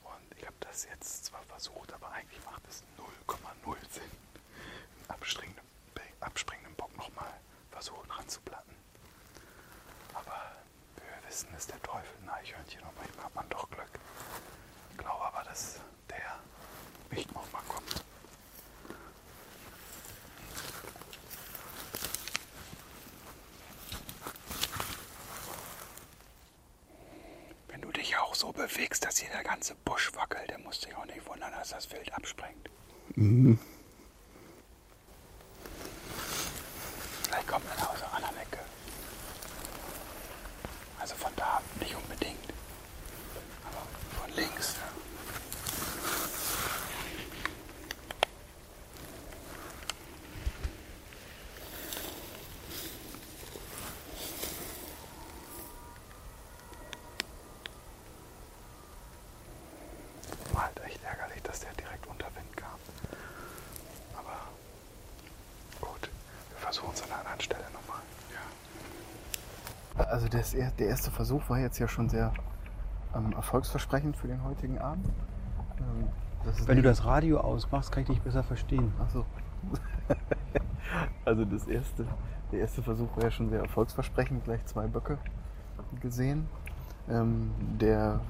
Und 0.05 0.39
ich 0.39 0.47
habe 0.47 0.57
das 0.83 0.91
jetzt 0.91 1.25
zwar 1.27 1.43
versucht, 1.45 1.93
aber 1.93 2.11
eigentlich 2.11 2.45
macht 2.45 2.63
es 2.69 2.83
0,0 2.99 3.77
Sinn, 3.91 4.03
einen 4.03 5.11
abspringenden, 5.11 5.65
abspringenden 6.21 6.75
Bock 6.75 6.97
nochmal 6.97 7.33
versuchen 7.71 8.11
ranzuplatten. 8.11 8.75
Aber 10.15 10.53
wir 10.97 11.29
wissen, 11.29 11.55
ist 11.57 11.71
der 11.71 11.81
Teufel 11.83 12.17
ein 12.23 12.31
Eichhörnchen 12.31 12.83
und 12.83 12.97
manchmal 12.97 13.27
hat 13.27 13.35
man 13.35 13.49
doch 13.49 13.71
Glück. 13.71 13.91
Ich 14.91 14.99
glaube 14.99 15.25
aber, 15.25 15.45
dass 15.45 15.79
der 16.11 16.39
nicht 17.11 17.33
nochmal 17.33 17.63
kommt. 17.69 18.05
du 27.83 27.91
dich 27.91 28.17
auch 28.17 28.35
bewegst, 28.93 29.05
dass 29.07 29.19
hier 29.19 29.31
der 29.31 29.43
ganze 29.43 29.75
Busch 29.85 30.13
wackelt, 30.15 30.51
dann 30.51 30.63
musst 30.63 30.83
du 30.83 30.89
dich 30.89 30.97
auch 30.97 31.07
nicht 31.07 31.27
wundern, 31.27 31.51
dass 31.53 31.71
das 31.71 31.91
Wild 31.91 32.13
abspringt. 32.15 32.69
Mhm. 33.15 33.59
Vielleicht 37.25 37.49
kommt 37.49 37.65
man 37.69 37.89
aus 37.89 38.03
einer 38.03 38.15
anderen 38.15 38.37
Ecke. 38.37 38.59
Also 41.01 41.15
von 41.15 41.33
da 41.37 41.61
nicht 41.81 41.95
unbedingt. 41.95 42.37
Aber 43.65 43.83
von 44.21 44.31
links. 44.37 44.75
Ja. 44.75 44.83
War 60.53 60.65
halt 60.65 60.81
echt 60.85 61.03
ärgerlich, 61.03 61.43
dass 61.43 61.61
der 61.61 61.73
direkt 61.73 62.07
unter 62.07 62.27
Wind 62.37 62.57
kam. 62.57 62.79
Aber 64.15 64.39
gut, 65.81 66.11
wir 66.51 66.59
versuchen 66.59 66.93
es 66.95 67.03
an 67.03 67.11
einer 67.11 67.21
anderen 67.21 67.41
Stelle 67.41 67.65
nochmal. 67.73 68.03
Ja. 69.97 70.05
Also 70.05 70.29
das, 70.53 70.61
er- 70.61 70.71
der 70.73 70.89
erste 70.89 71.11
Versuch 71.11 71.49
war 71.49 71.59
jetzt 71.59 71.79
ja 71.79 71.89
schon 71.89 72.09
sehr 72.09 72.33
ähm, 73.15 73.33
erfolgsversprechend 73.33 74.17
für 74.17 74.29
den 74.29 74.43
heutigen 74.45 74.79
Abend. 74.79 75.07
Ähm, 75.79 76.09
Wenn 76.67 76.77
du 76.77 76.83
das 76.83 77.05
Radio 77.05 77.41
ausmachst, 77.41 77.93
kann 77.93 78.03
ich 78.03 78.09
dich 78.09 78.21
besser 78.23 78.43
verstehen. 78.43 78.93
Ach 79.03 79.11
so. 79.11 79.25
also 81.25 81.45
das 81.45 81.67
erste, 81.67 82.07
der 82.51 82.61
erste 82.61 82.83
Versuch 82.83 83.15
war 83.17 83.25
ja 83.25 83.31
schon 83.31 83.49
sehr 83.49 83.61
erfolgsversprechend, 83.61 84.45
gleich 84.45 84.65
zwei 84.67 84.87
Böcke 84.87 85.19
gesehen. 86.01 86.49
Ähm, 87.09 87.51
der 87.81 88.21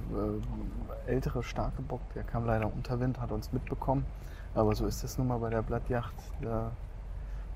äh, 1.07 1.11
ältere 1.11 1.43
starke 1.43 1.83
Bock, 1.83 2.01
der 2.15 2.23
kam 2.23 2.47
leider 2.47 2.67
unter 2.73 3.01
Wind, 3.01 3.21
hat 3.21 3.33
uns 3.33 3.53
mitbekommen. 3.53 4.05
Aber 4.55 4.75
so 4.75 4.87
ist 4.87 5.03
es 5.05 5.19
nun 5.19 5.29
mal 5.29 5.39
bei 5.39 5.51
der 5.51 5.63
Blattjacht. 5.63 6.15
Da 6.41 6.73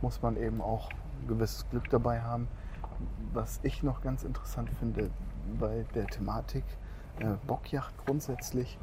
muss 0.02 0.23
man 0.23 0.37
eben 0.37 0.61
auch 0.61 0.90
ein 0.90 1.28
gewisses 1.28 1.68
Glück 1.70 1.88
dabei 1.90 2.20
haben. 2.23 2.49
Was 3.33 3.61
ich 3.62 3.83
noch 3.83 4.00
ganz 4.00 4.25
interessant 4.25 4.71
finde 4.79 5.11
bei 5.59 5.85
der 5.95 6.07
Thematik 6.07 6.65
äh, 7.19 7.35
Bockjacht 7.47 7.95
grundsätzlich, 8.05 8.79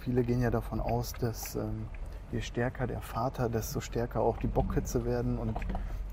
viele 0.00 0.22
gehen 0.22 0.40
ja 0.40 0.50
davon 0.50 0.80
aus, 0.80 1.12
dass 1.14 1.56
ähm, 1.56 1.86
je 2.32 2.40
stärker 2.40 2.86
der 2.86 3.00
Vater, 3.00 3.48
desto 3.48 3.80
stärker 3.80 4.20
auch 4.20 4.36
die 4.36 4.46
Bockhitze 4.46 5.04
werden 5.04 5.38
und 5.38 5.56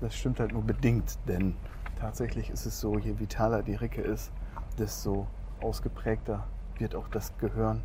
das 0.00 0.14
stimmt 0.14 0.40
halt 0.40 0.52
nur 0.52 0.62
bedingt, 0.62 1.18
denn 1.28 1.56
tatsächlich 1.98 2.50
ist 2.50 2.66
es 2.66 2.80
so, 2.80 2.98
je 2.98 3.18
vitaler 3.18 3.62
die 3.62 3.74
Ricke 3.74 4.02
ist, 4.02 4.30
desto 4.78 5.26
ausgeprägter 5.60 6.44
wird 6.78 6.94
auch 6.94 7.08
das 7.08 7.36
Gehörn 7.38 7.82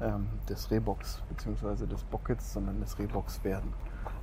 ähm, 0.00 0.28
des 0.48 0.70
Rehbocks 0.70 1.22
bzw. 1.30 1.86
des 1.86 2.04
Bockhitz, 2.04 2.52
sondern 2.52 2.80
des 2.80 2.98
Rehbocks 2.98 3.42
werden. 3.44 3.72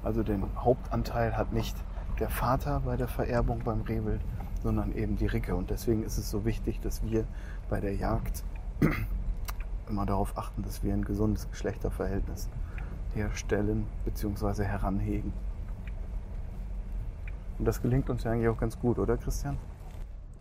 Also 0.04 0.24
den 0.24 0.44
Hauptanteil 0.56 1.36
hat 1.36 1.52
nicht 1.52 1.76
der 2.20 2.30
Vater 2.30 2.82
bei 2.86 2.96
der 2.96 3.08
Vererbung 3.08 3.62
beim 3.64 3.82
Rehwild, 3.82 4.22
sondern 4.66 4.96
eben 4.96 5.16
die 5.16 5.28
Ricke. 5.28 5.56
Und 5.56 5.70
deswegen 5.70 6.04
ist 6.04 6.18
es 6.18 6.32
so 6.32 6.44
wichtig, 6.44 6.80
dass 6.82 7.04
wir 7.04 7.26
bei 7.70 7.80
der 7.80 7.96
Jagd 7.96 8.44
immer 9.90 10.08
darauf 10.08 10.36
achten, 10.40 10.64
dass 10.64 10.84
wir 10.84 10.92
ein 10.92 11.06
gesundes 11.06 11.48
Geschlechterverhältnis 11.52 12.50
herstellen 13.14 13.86
bzw. 14.06 14.64
heranhegen. 14.64 15.34
Und 17.60 17.66
das 17.66 17.80
gelingt 17.84 18.10
uns 18.10 18.24
ja 18.24 18.32
eigentlich 18.32 18.48
auch 18.48 18.58
ganz 18.58 18.80
gut, 18.80 18.98
oder 18.98 19.18
Christian? 19.18 19.56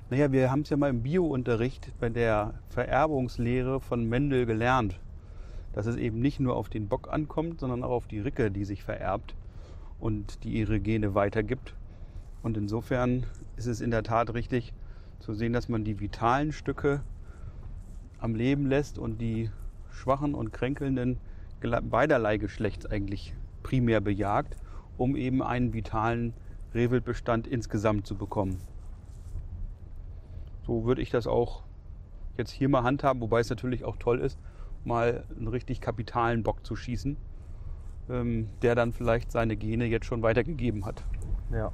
Naja, 0.08 0.32
wir 0.32 0.50
haben 0.50 0.62
es 0.62 0.70
ja 0.70 0.78
mal 0.78 0.88
im 0.88 1.02
Biounterricht 1.02 1.92
bei 2.00 2.08
der 2.08 2.54
Vererbungslehre 2.70 3.78
von 3.78 4.08
Mendel 4.08 4.46
gelernt, 4.46 4.98
dass 5.74 5.84
es 5.84 5.96
eben 5.96 6.20
nicht 6.20 6.40
nur 6.40 6.56
auf 6.56 6.70
den 6.70 6.88
Bock 6.88 7.12
ankommt, 7.12 7.60
sondern 7.60 7.84
auch 7.84 7.90
auf 7.90 8.06
die 8.06 8.20
Ricke, 8.20 8.50
die 8.50 8.64
sich 8.64 8.84
vererbt 8.84 9.34
und 10.00 10.44
die 10.44 10.54
ihre 10.54 10.80
Gene 10.80 11.14
weitergibt. 11.14 11.74
Und 12.42 12.56
insofern 12.56 13.26
ist 13.56 13.66
es 13.66 13.80
in 13.80 13.90
der 13.90 14.02
Tat 14.02 14.34
richtig 14.34 14.72
zu 15.20 15.34
sehen, 15.34 15.52
dass 15.52 15.68
man 15.68 15.84
die 15.84 16.00
vitalen 16.00 16.52
Stücke 16.52 17.02
am 18.18 18.34
Leben 18.34 18.66
lässt 18.66 18.98
und 18.98 19.18
die 19.18 19.50
schwachen 19.90 20.34
und 20.34 20.52
kränkelnden 20.52 21.18
beiderlei 21.60 22.36
Geschlechts 22.36 22.84
eigentlich 22.86 23.34
primär 23.62 24.00
bejagt, 24.00 24.56
um 24.98 25.16
eben 25.16 25.42
einen 25.42 25.72
vitalen 25.72 26.34
Rehwildbestand 26.74 27.46
insgesamt 27.46 28.06
zu 28.06 28.16
bekommen. 28.16 28.60
So 30.66 30.84
würde 30.84 31.02
ich 31.02 31.10
das 31.10 31.26
auch 31.26 31.62
jetzt 32.36 32.50
hier 32.50 32.68
mal 32.68 32.82
handhaben, 32.82 33.20
wobei 33.20 33.40
es 33.40 33.50
natürlich 33.50 33.84
auch 33.84 33.96
toll 33.96 34.20
ist, 34.20 34.38
mal 34.84 35.24
einen 35.36 35.48
richtig 35.48 35.80
kapitalen 35.80 36.42
Bock 36.42 36.64
zu 36.66 36.76
schießen, 36.76 37.16
ähm, 38.10 38.48
der 38.62 38.74
dann 38.74 38.92
vielleicht 38.92 39.32
seine 39.32 39.56
Gene 39.56 39.86
jetzt 39.86 40.06
schon 40.06 40.22
weitergegeben 40.22 40.84
hat. 40.84 41.02
Ja. 41.52 41.72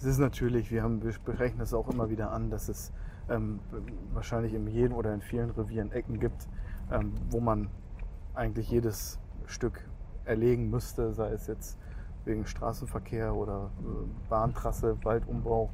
Es 0.00 0.06
ist 0.06 0.18
natürlich, 0.18 0.70
wir, 0.70 0.82
haben, 0.82 1.02
wir 1.02 1.12
sprechen 1.12 1.58
das 1.58 1.74
auch 1.74 1.86
immer 1.90 2.08
wieder 2.08 2.32
an, 2.32 2.48
dass 2.48 2.70
es 2.70 2.90
ähm, 3.28 3.60
wahrscheinlich 4.14 4.54
in 4.54 4.66
jedem 4.66 4.96
oder 4.96 5.12
in 5.12 5.20
vielen 5.20 5.50
Revieren 5.50 5.92
Ecken 5.92 6.18
gibt, 6.18 6.48
ähm, 6.90 7.12
wo 7.28 7.38
man 7.38 7.68
eigentlich 8.32 8.70
jedes 8.70 9.18
Stück 9.44 9.86
erlegen 10.24 10.70
müsste, 10.70 11.12
sei 11.12 11.32
es 11.32 11.48
jetzt 11.48 11.78
wegen 12.24 12.46
Straßenverkehr 12.46 13.34
oder 13.34 13.68
äh, 13.80 14.30
Bahntrasse, 14.30 14.96
Waldumbau, 15.04 15.70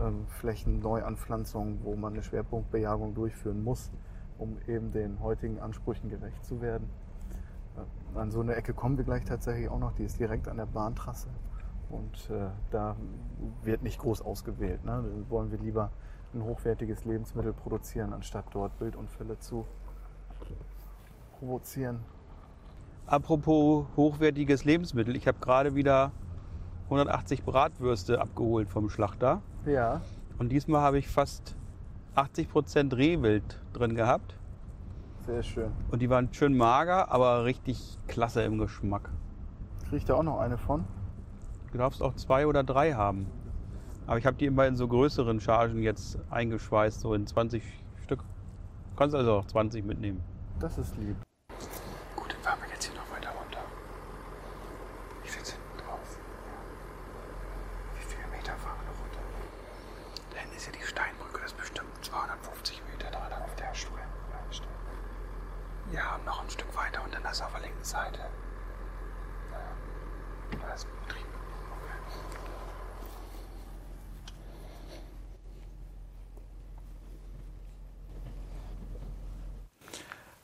ähm, 0.00 0.24
Flächenneuanpflanzung, 0.28 1.80
wo 1.82 1.94
man 1.94 2.14
eine 2.14 2.22
Schwerpunktbejagung 2.22 3.14
durchführen 3.14 3.62
muss, 3.62 3.92
um 4.38 4.56
eben 4.66 4.92
den 4.92 5.20
heutigen 5.20 5.58
Ansprüchen 5.58 6.08
gerecht 6.08 6.42
zu 6.42 6.62
werden. 6.62 6.88
Äh, 7.76 8.18
An 8.18 8.30
so 8.30 8.40
eine 8.40 8.54
Ecke 8.54 8.72
kommen 8.72 8.96
wir 8.96 9.04
gleich 9.04 9.26
tatsächlich 9.26 9.68
auch 9.68 9.78
noch, 9.78 9.92
die 9.92 10.04
ist 10.04 10.18
direkt 10.18 10.48
an 10.48 10.56
der 10.56 10.64
Bahntrasse. 10.64 11.28
Und 11.90 12.30
äh, 12.30 12.48
da 12.70 12.96
wird 13.62 13.82
nicht 13.82 13.98
groß 13.98 14.22
ausgewählt. 14.22 14.84
Ne? 14.84 15.02
Da 15.02 15.30
wollen 15.30 15.50
wir 15.50 15.58
lieber 15.58 15.90
ein 16.34 16.42
hochwertiges 16.44 17.04
Lebensmittel 17.04 17.52
produzieren, 17.52 18.12
anstatt 18.12 18.44
dort 18.52 18.78
Wildunfälle 18.80 19.38
zu 19.38 19.66
provozieren. 21.38 22.00
Apropos 23.06 23.86
hochwertiges 23.96 24.64
Lebensmittel, 24.64 25.16
ich 25.16 25.26
habe 25.26 25.38
gerade 25.40 25.74
wieder 25.74 26.12
180 26.84 27.44
Bratwürste 27.44 28.20
abgeholt 28.20 28.68
vom 28.68 28.90
Schlachter 28.90 29.40
Ja, 29.64 30.02
und 30.38 30.50
diesmal 30.50 30.82
habe 30.82 30.98
ich 30.98 31.08
fast 31.08 31.56
80% 32.16 32.96
Rehwild 32.96 33.62
drin 33.72 33.94
gehabt 33.94 34.36
sehr 35.24 35.42
schön. 35.42 35.72
und 35.90 36.00
die 36.00 36.10
waren 36.10 36.32
schön 36.32 36.56
mager, 36.56 37.10
aber 37.10 37.44
richtig 37.44 37.98
klasse 38.06 38.42
im 38.42 38.58
Geschmack. 38.58 39.10
Kriegt 39.88 40.08
da 40.08 40.14
auch 40.14 40.22
noch 40.22 40.40
eine 40.40 40.58
von? 40.58 40.84
Du 41.72 41.78
darfst 41.78 42.02
auch 42.02 42.14
zwei 42.14 42.46
oder 42.46 42.62
drei 42.64 42.94
haben. 42.94 43.26
Aber 44.06 44.18
ich 44.18 44.24
habe 44.26 44.36
die 44.36 44.46
immer 44.46 44.66
in 44.66 44.76
so 44.76 44.88
größeren 44.88 45.40
Chargen 45.40 45.82
jetzt 45.82 46.18
eingeschweißt, 46.30 47.00
so 47.00 47.12
in 47.14 47.26
20 47.26 47.62
Stück. 48.04 48.20
Du 48.20 48.96
kannst 48.96 49.14
also 49.14 49.34
auch 49.34 49.46
20 49.46 49.84
mitnehmen. 49.84 50.22
Das 50.60 50.78
ist 50.78 50.96
lieb. 50.96 51.16
Gut, 52.16 52.32
dann 52.32 52.40
fahren 52.40 52.58
wir 52.62 52.70
jetzt 52.72 52.84
hier 52.86 52.94
noch 52.96 53.10
weiter 53.14 53.28
runter. 53.30 53.60
Ich 55.24 55.32
sitze 55.32 55.52
hinten 55.52 55.78
drauf. 55.86 56.18
Wie 57.98 58.04
viele 58.04 58.26
Meter 58.28 58.56
fahren 58.56 58.76
wir 58.80 58.90
noch 58.90 59.00
runter? 59.00 59.20
Da 60.30 60.38
hinten 60.40 60.56
ist 60.56 60.66
ja 60.66 60.72
die 60.72 60.86
Steinbrücke, 60.86 61.40
das 61.42 61.52
ist 61.52 61.58
bestimmt 61.58 61.90
250 62.02 62.82
Meter 62.90 63.10
da 63.10 63.44
auf 63.44 63.54
der 63.56 63.74
Stuhl. 63.74 63.98
Ja, 65.92 66.16
und 66.16 66.24
noch 66.26 66.42
ein 66.42 66.50
Stück 66.50 66.74
weiter 66.76 67.02
und 67.04 67.14
dann 67.14 67.22
das 67.22 67.40
auf 67.42 67.50
der 67.52 67.62
linken 67.62 67.84
Seite. 67.84 68.18
Ja, 69.50 70.58
Da 70.66 70.74
ist 70.74 70.86
Betrieb. 71.06 71.24
Okay. 71.24 71.92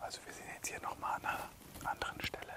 Also 0.01 0.21
wir 0.27 0.33
sind 0.33 0.47
jetzt 0.57 0.69
hier 0.69 0.81
nochmal 0.81 1.17
an 1.17 1.25
einer 1.27 1.91
anderen 1.91 2.21
Stelle. 2.21 2.53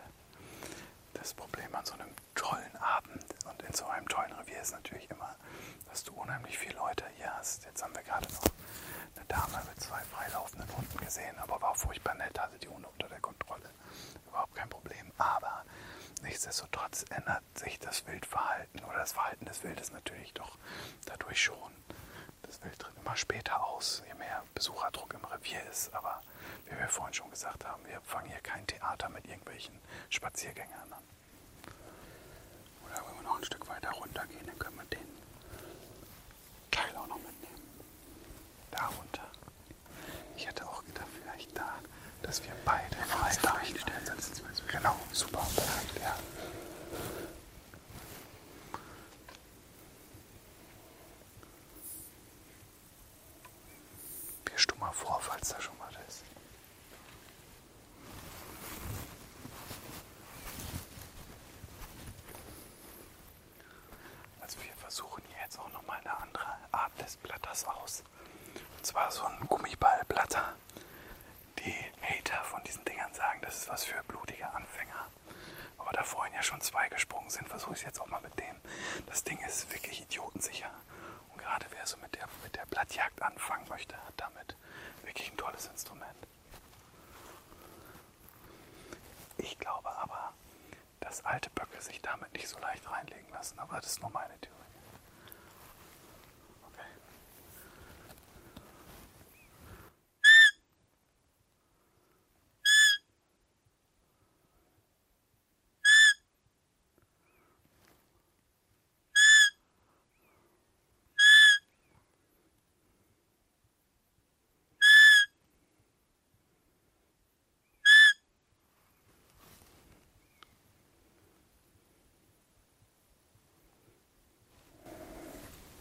Das 1.14 1.34
Problem 1.34 1.74
an 1.76 1.86
so 1.86 1.94
einem 1.94 2.10
tollen 2.36 2.76
Abend 2.78 3.26
und 3.50 3.62
in 3.64 3.74
so 3.74 3.86
einem 3.86 4.08
tollen 4.08 4.32
Revier 4.34 4.62
ist 4.62 4.72
natürlich 4.72 5.10
immer, 5.10 5.36
dass 5.90 6.04
du 6.04 6.14
unheimlich 6.14 6.58
viele 6.58 6.76
Leute 6.76 7.06
hier 7.18 7.34
hast. 7.38 7.66
Jetzt 7.66 7.84
haben 7.84 7.96
wir 7.96 8.04
gerade 8.04 8.28
noch 8.34 8.44
eine 9.16 9.26
Dame 9.26 9.62
mit 9.68 9.82
zwei 9.82 10.00
freilaufenden 10.04 10.70
Hunden 10.76 10.98
gesehen, 11.00 11.38
aber 11.40 11.62
war 11.62 11.76
furchtbar 11.76 12.16
nett, 12.16 12.40
hatte 12.40 12.58
die 12.60 12.68
Hunde 12.68 12.88
unter 12.88 13.08
der 13.08 13.20
Kontrolle. 13.20 13.70
Überhaupt 14.28 14.56
kein 14.56 14.70
Problem. 14.70 15.12
Aber 15.18 15.64
nichtsdestotrotz 16.38 17.04
ändert 17.10 17.42
sich 17.58 17.80
das 17.80 18.06
Wildverhalten 18.06 18.84
oder 18.84 19.00
das 19.00 19.14
Verhalten 19.14 19.46
des 19.46 19.64
Wildes 19.64 19.92
natürlich 19.92 20.36
doch 20.36 20.56
dadurch 21.08 21.42
schon. 21.42 21.72
Das 22.44 22.62
Wild 22.64 22.78
tritt 22.78 22.96
immer 22.96 23.16
später 23.16 23.66
aus, 23.66 24.04
je 24.08 24.14
mehr 24.14 24.44
Besucherdruck 24.54 25.16
im 25.16 25.26
Revier 25.26 25.64
ist. 25.72 25.92
Aber 25.96 26.22
wie 26.66 26.78
wir 26.78 26.88
vorhin 26.90 27.16
schon 27.16 27.32
gesagt 27.32 27.66
haben, 27.66 27.84
wir 27.88 28.00
fangen 28.02 28.28
hier 28.28 28.40
kein 28.42 28.68
Theater 28.68 29.10
mit 29.10 29.26
irgendwelchen 29.26 29.80
Spaziergängern 30.10 30.94
an. 30.94 31.04
Oder 32.86 33.04
wenn 33.08 33.16
wir 33.16 33.24
noch 33.24 33.40
ein 33.40 33.44
Stück 33.44 33.68
weiter 33.68 33.90
runtergehen, 33.90 34.46
dann 34.46 34.60
können 34.60 34.78
wir 34.78 34.86
den 34.86 35.08
Teil 36.70 36.96
auch 36.98 37.08
noch 37.08 37.18
mitnehmen. 37.18 37.82
Da 38.70 38.86
runter. 38.86 39.26
Ich 40.36 40.46
hätte 40.46 40.68
auch 40.68 40.78
dass 42.28 42.44
wir 42.44 42.52
beide 42.66 42.96
frei 43.08 43.30
einsetzen. 43.30 44.44
Genau, 44.70 44.96
super, 45.14 45.40
perfekt, 45.56 46.02
ja. 46.04 46.16
Bierst 54.46 54.72
du 54.72 54.76
mal 54.76 54.92
vor, 54.92 55.20
falls 55.22 55.50
da 55.50 55.62
schon 55.62 55.74
was 55.80 55.96
ist. 56.08 56.24
Also 64.42 64.58
wir 64.62 64.74
versuchen 64.74 65.24
hier 65.30 65.38
jetzt 65.44 65.58
auch 65.60 65.72
nochmal 65.72 66.00
eine 66.02 66.18
andere 66.22 66.46
Art 66.72 66.92
des 67.02 67.16
Blatters 67.18 67.66
aus. 67.66 68.04
Und 68.78 68.86
zwar 68.86 69.12
so 69.12 69.24
ein 69.24 69.40
Gummiballblatter. 69.48 70.56
Die 71.68 71.76
Hater 72.02 72.42
von 72.46 72.64
diesen 72.64 72.86
Dingern 72.86 73.14
sagen, 73.14 73.42
das 73.42 73.58
ist 73.58 73.70
was 73.70 73.84
für 73.84 74.02
blutige 74.06 74.50
Anfänger. 74.50 75.08
Aber 75.78 75.92
da 75.92 76.04
vorhin 76.04 76.34
ja 76.34 76.42
schon 76.42 76.62
zwei 76.62 76.88
gesprungen 76.88 77.30
sind, 77.30 77.48
versuche 77.50 77.74
ich 77.74 77.80
es 77.80 77.86
jetzt 77.86 78.00
auch 78.00 78.08
mal 78.08 78.22
mit 78.22 78.40
dem. 78.40 78.56
Das 79.08 79.24
Ding 79.26 79.38
ist 79.46 79.70
wirklich 79.74 80.02
idiotensicher. 80.02 80.72
Und 81.34 81.40
gerade 81.42 81.66
wer 81.72 81.86
so 81.86 81.98
mit 81.98 82.16
der, 82.16 82.28
mit 82.44 82.56
der 82.56 82.66
Blattjagd 82.68 83.22
anfangen 83.22 83.68
möchte, 83.68 83.96
hat 84.06 84.14
damit 84.18 84.56
wirklich 85.04 85.30
ein 85.32 85.38
tolles 85.38 85.68
Instrument. 85.68 86.28
Ich 89.38 89.60
glaube 89.60 89.90
aber, 89.98 90.34
dass 91.02 91.26
alte 91.26 91.50
Böcke 91.50 91.82
sich 91.82 92.02
damit 92.02 92.32
nicht 92.34 92.48
so 92.48 92.58
leicht 92.60 92.90
reinlegen 92.90 93.30
lassen. 93.32 93.60
Aber 93.60 93.76
das 93.76 93.88
ist 93.88 94.02
nur 94.02 94.10
meine 94.12 94.38
Theorie. 94.40 94.56
Okay. 96.72 96.86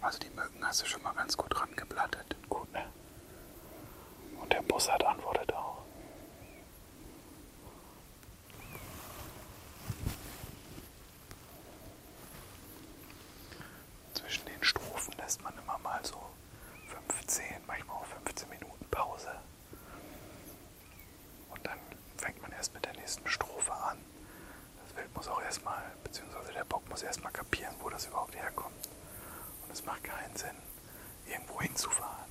Also 0.07 0.21
die 0.21 0.31
Mücken 0.31 0.65
hast 0.65 0.83
du 0.83 0.87
schon 0.87 1.03
mal 1.03 1.15
ganz 1.15 1.37
gut 1.37 1.61
rangeblattet. 1.61 2.37
Gut, 2.49 2.73
ne? 2.73 2.87
Und 4.41 4.53
der 4.53 4.63
Bussard 4.63 5.05
antwortet 5.05 5.53
auch. 5.53 5.83
Zwischen 14.15 14.45
den 14.47 14.63
Strophen 14.63 15.13
lässt 15.19 15.43
man 15.43 15.53
immer 15.59 15.77
mal 15.79 15.99
so 16.05 16.23
15, 17.11 17.45
manchmal 17.67 17.97
auch 17.97 18.07
15 18.25 18.49
Minuten 18.49 18.85
Pause. 18.93 19.33
Und 21.51 21.67
dann 21.67 21.81
fängt 22.17 22.41
man 22.43 22.53
erst 22.53 22.73
mit 22.75 22.85
der 22.85 22.93
nächsten 22.93 23.27
Strophe 23.29 23.73
an. 23.73 23.99
Das 24.85 24.97
Wild 24.97 25.13
muss 25.17 25.27
auch 25.27 25.43
erstmal, 25.43 25.83
beziehungsweise 26.05 26.53
der 26.53 26.65
Bock 26.65 26.89
muss 26.89 27.03
erstmal 27.03 27.33
kapieren, 27.33 27.75
wo 27.81 27.91
das 27.91 28.07
überhaupt 28.07 28.37
herkommt. 28.37 28.89
Und 29.67 29.73
es 29.73 29.85
macht 29.85 30.05
keinen 30.05 30.37
Sinn, 30.37 30.57
irgendwo 31.27 31.61
hinzufahren, 31.61 32.31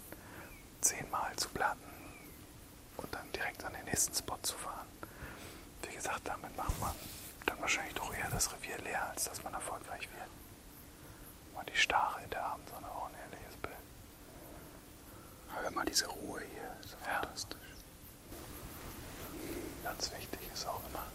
zehnmal 0.81 1.35
zu 1.35 1.49
platten 1.49 1.83
und 2.97 3.13
dann 3.13 3.29
direkt 3.33 3.63
an 3.65 3.73
den 3.73 3.83
nächsten 3.85 4.15
Spot 4.15 4.38
zu 4.41 4.55
fahren. 4.57 4.88
Wie 5.81 5.93
gesagt, 5.93 6.21
damit 6.23 6.55
macht 6.55 6.79
man 6.79 6.95
dann 7.45 7.59
wahrscheinlich 7.59 7.93
doch 7.95 8.13
eher 8.13 8.29
das 8.29 8.51
Revier 8.53 8.77
leer, 8.79 9.09
als 9.09 9.25
dass 9.25 9.43
man 9.43 9.53
erfolgreich 9.53 10.09
wird. 10.11 10.29
Und 11.55 11.69
die 11.69 11.75
Stache 11.75 12.21
in 12.23 12.29
der 12.29 12.45
Abendsonne 12.45 12.88
auch 12.88 13.07
ein 13.09 13.15
herrliches 13.15 13.57
Bild. 13.57 13.75
Hör 15.53 15.63
mal 15.75 15.85
diese 15.85 16.07
Ruhe 16.07 16.41
hier. 16.53 16.75
Ist 16.83 16.95
Ja. 17.05 17.19
fantastisch. 17.21 17.59
Ganz 19.83 20.11
wichtig 20.11 20.39
ist 20.53 20.65
auch 20.67 20.81
immer, 20.89 21.05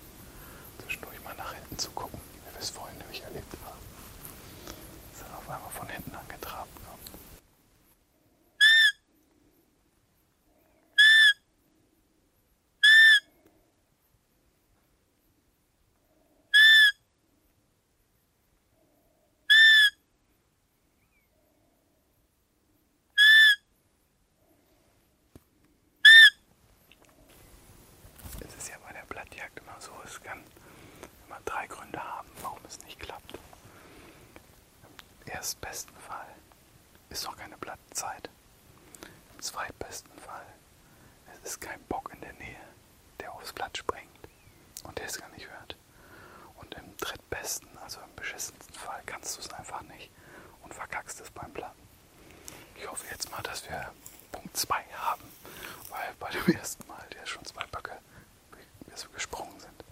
zwischendurch 0.79 1.23
mal 1.25 1.35
nach 1.37 1.53
hinten 1.55 1.79
zu 1.79 1.91
gucken, 1.91 2.21
wie 2.35 2.55
wir 2.55 2.61
es 2.61 2.71
vorhin 2.71 2.97
nämlich 2.99 3.23
erlebt 3.23 3.53
haben. 3.65 3.81
Dass 5.13 5.29
er 5.29 5.39
auf 5.39 5.49
einmal 5.51 5.71
von 5.71 5.89
hinten 5.89 6.15
angetrabt 6.15 6.71
kommt. 6.75 7.01
Es 28.47 28.55
ist 28.57 28.69
ja 28.69 28.77
bei 28.87 28.93
der 28.93 29.05
Blattjagd 29.09 29.59
immer 29.59 29.77
so, 29.81 29.91
es 30.11 30.23
kann 30.23 30.43
immer 31.27 31.39
drei 31.45 31.67
Gründe 31.67 32.03
haben, 32.03 32.29
warum 32.43 32.59
es 32.67 32.81
nicht 32.85 32.99
klappt. 32.99 33.35
Im 33.35 35.33
erstbesten 35.33 35.97
Fall 35.99 36.27
ist 37.11 37.25
noch 37.25 37.37
keine 37.37 37.57
Blattzeit. 37.59 38.29
Im 39.35 39.41
zweitbesten 39.41 40.19
Fall 40.19 40.47
es 41.43 41.51
ist 41.53 41.61
kein 41.61 41.81
Bock 41.85 42.11
in 42.13 42.21
der 42.21 42.33
Nähe, 42.35 42.61
der 43.21 43.33
aufs 43.33 43.53
Blatt 43.53 43.77
springt 43.77 44.11
und 44.85 44.99
der 44.99 45.07
es 45.07 45.19
gar 45.19 45.29
nicht 45.31 45.49
hört. 45.49 45.77
Und 46.57 46.75
im 46.75 46.97
drittbesten, 46.99 47.69
also 47.79 48.01
im 48.01 48.15
beschissensten 48.17 48.75
Fall, 48.75 49.03
kannst 49.07 49.37
du 49.37 49.41
es 49.41 49.51
einfach 49.53 49.83
nicht 49.83 50.11
und 50.63 50.75
verkackst 50.75 51.21
es 51.21 51.31
beim 51.31 51.53
Platten. 51.53 51.81
Ich 52.77 52.89
hoffe 52.91 53.07
jetzt 53.11 53.31
mal, 53.31 53.43
dass 53.43 53.69
wir 53.69 53.93
Punkt 54.33 54.57
2 54.57 54.83
haben, 54.95 55.23
weil 55.89 56.15
bei 56.19 56.31
dem 56.31 56.55
ersten 56.55 56.87
Mal 56.87 57.07
der 57.13 57.27
schon 57.27 57.45
zwei 57.45 57.65
Böcke 57.67 57.97
wie 58.53 58.91
wir 58.91 58.97
so 58.97 59.09
gesprungen 59.11 59.59
sind. 59.61 59.85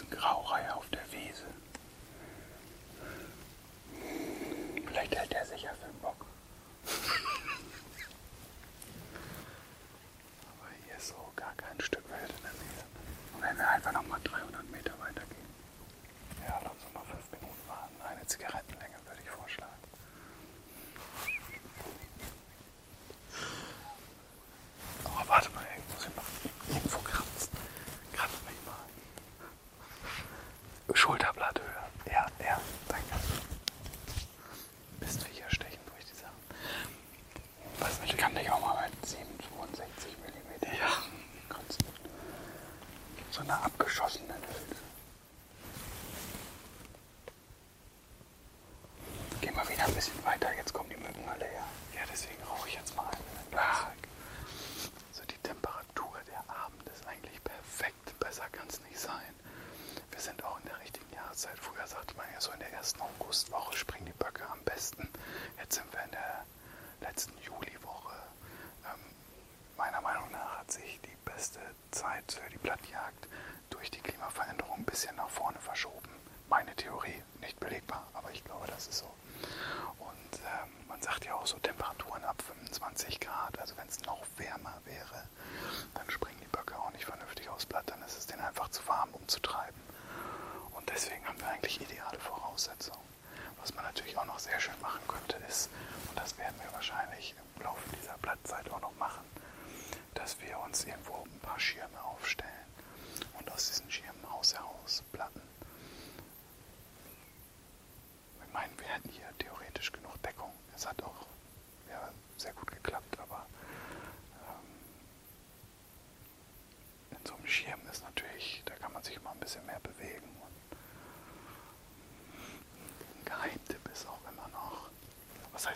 Ein 0.00 0.10
Graureiher 0.10 0.76
auf 0.76 0.87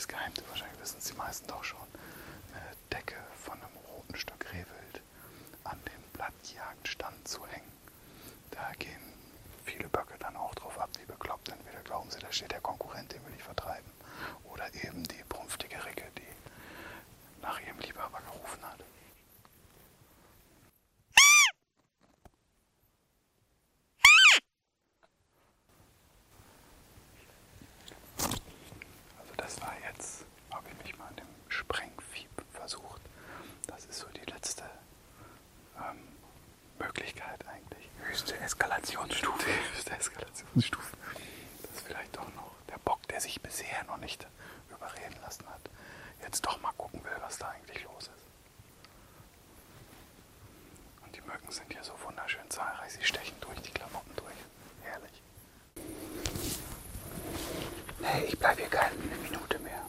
heißt 0.03 0.09
Geheimtipp? 0.09 0.49
Wahrscheinlich 0.49 0.81
wissen 0.81 0.99
es 0.99 1.05
die 1.05 1.15
meisten 1.15 1.47
doch 1.47 1.63
schon, 1.63 1.87
eine 2.55 2.77
Decke 2.93 3.17
von 3.45 3.55
einem 3.55 3.77
roten 3.89 4.17
Stück 4.17 4.53
Rehwild 4.53 5.01
an 5.65 5.79
den 5.85 6.03
Blattjagdstand 6.13 7.29
zu 7.29 7.47
hängen. 7.47 7.71
Da 8.51 8.73
gehen 8.79 9.01
viele 9.65 9.89
Böcke 9.89 10.15
dann 10.19 10.37
auch 10.37 10.55
drauf 10.55 10.79
ab, 10.79 10.91
wie 10.99 11.05
bekloppt. 11.07 11.49
Entweder 11.51 11.81
glauben 11.83 12.11
sie, 12.11 12.19
da 12.19 12.33
steht 12.33 12.51
der 12.51 12.61
Konkurrent, 12.61 13.13
den 13.13 13.25
will 13.27 13.35
ich 13.37 13.45
vertreiben. 13.45 13.91
Oder 14.45 14.73
eben 14.75 15.05
die 15.05 15.23
prumpftige 15.29 15.85
Ricke, 15.85 16.05
die 16.19 17.41
nach 17.41 17.61
ihrem 17.61 17.79
Liebhaber 17.79 18.21
gerufen 18.21 18.63
hat. 18.63 18.79
Also 29.19 29.35
das 29.37 29.61
war 29.61 29.75
jetzt, 29.89 30.25
habe 30.53 30.69
ich 30.69 30.85
mich 30.85 30.99
mal 30.99 31.07
an 31.09 31.17
dem 31.17 31.27
Sprengfieb 31.49 32.31
versucht. 32.53 33.01
Das 33.67 33.85
ist 33.87 33.99
so 34.01 34.07
die 34.09 34.31
letzte 34.31 34.63
ähm, 35.79 35.99
Möglichkeit 36.79 37.45
eigentlich. 37.49 37.89
Höchste 38.03 38.39
Eskalationsstufe. 38.39 39.47
Die 39.47 39.75
höchste 39.75 39.97
Eskalationsstufe. 39.97 40.97
Das 41.63 41.71
ist 41.77 41.87
vielleicht 41.87 42.17
doch 42.17 42.33
noch 42.35 42.53
der 42.69 42.79
Bock, 42.79 43.03
der 43.09 43.21
sich 43.21 43.41
bisher 43.41 43.83
noch 43.85 43.97
nicht 43.99 44.27
überreden 44.71 45.17
lassen 45.23 45.47
hat, 45.49 45.61
jetzt 46.23 46.45
doch 46.45 46.61
mal 46.61 46.73
gucken 46.77 47.03
will, 47.05 47.17
was 47.21 47.39
da 47.39 47.49
eigentlich 47.51 47.83
los 47.85 48.05
ist. 48.05 48.11
Und 51.05 51.15
die 51.17 51.21
Mücken 51.23 51.51
sind 51.51 51.73
hier 51.73 51.85
so 51.85 51.93
wunderschön 52.05 52.49
zahlreich. 52.51 52.93
Sie 52.93 53.05
stechen 53.05 53.37
durch 53.41 53.61
die 53.63 53.71
Klamotten 53.71 54.15
durch. 54.17 54.35
Herrlich. 54.83 55.23
Nee, 58.01 58.25
ich 58.27 58.39
bleibe 58.39 58.61
hier 58.61 58.71
keine 58.71 58.97
Minute 59.23 59.59
mehr. 59.61 59.87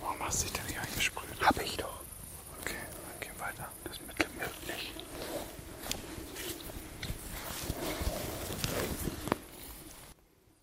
Warum 0.00 0.20
hast 0.24 0.40
du 0.40 0.44
dich 0.46 0.52
denn 0.54 0.66
nicht 0.66 0.78
eingesprüht? 0.80 1.40
Hab 1.44 1.60
ich 1.60 1.76
doch. 1.76 2.00
Okay, 2.60 2.74
dann 3.10 3.20
gehen 3.20 3.32
wir 3.36 3.40
weiter. 3.46 3.68
Das 3.84 4.00
Mittel 4.00 4.26
wirkt 4.38 4.66
nicht. 4.66 4.94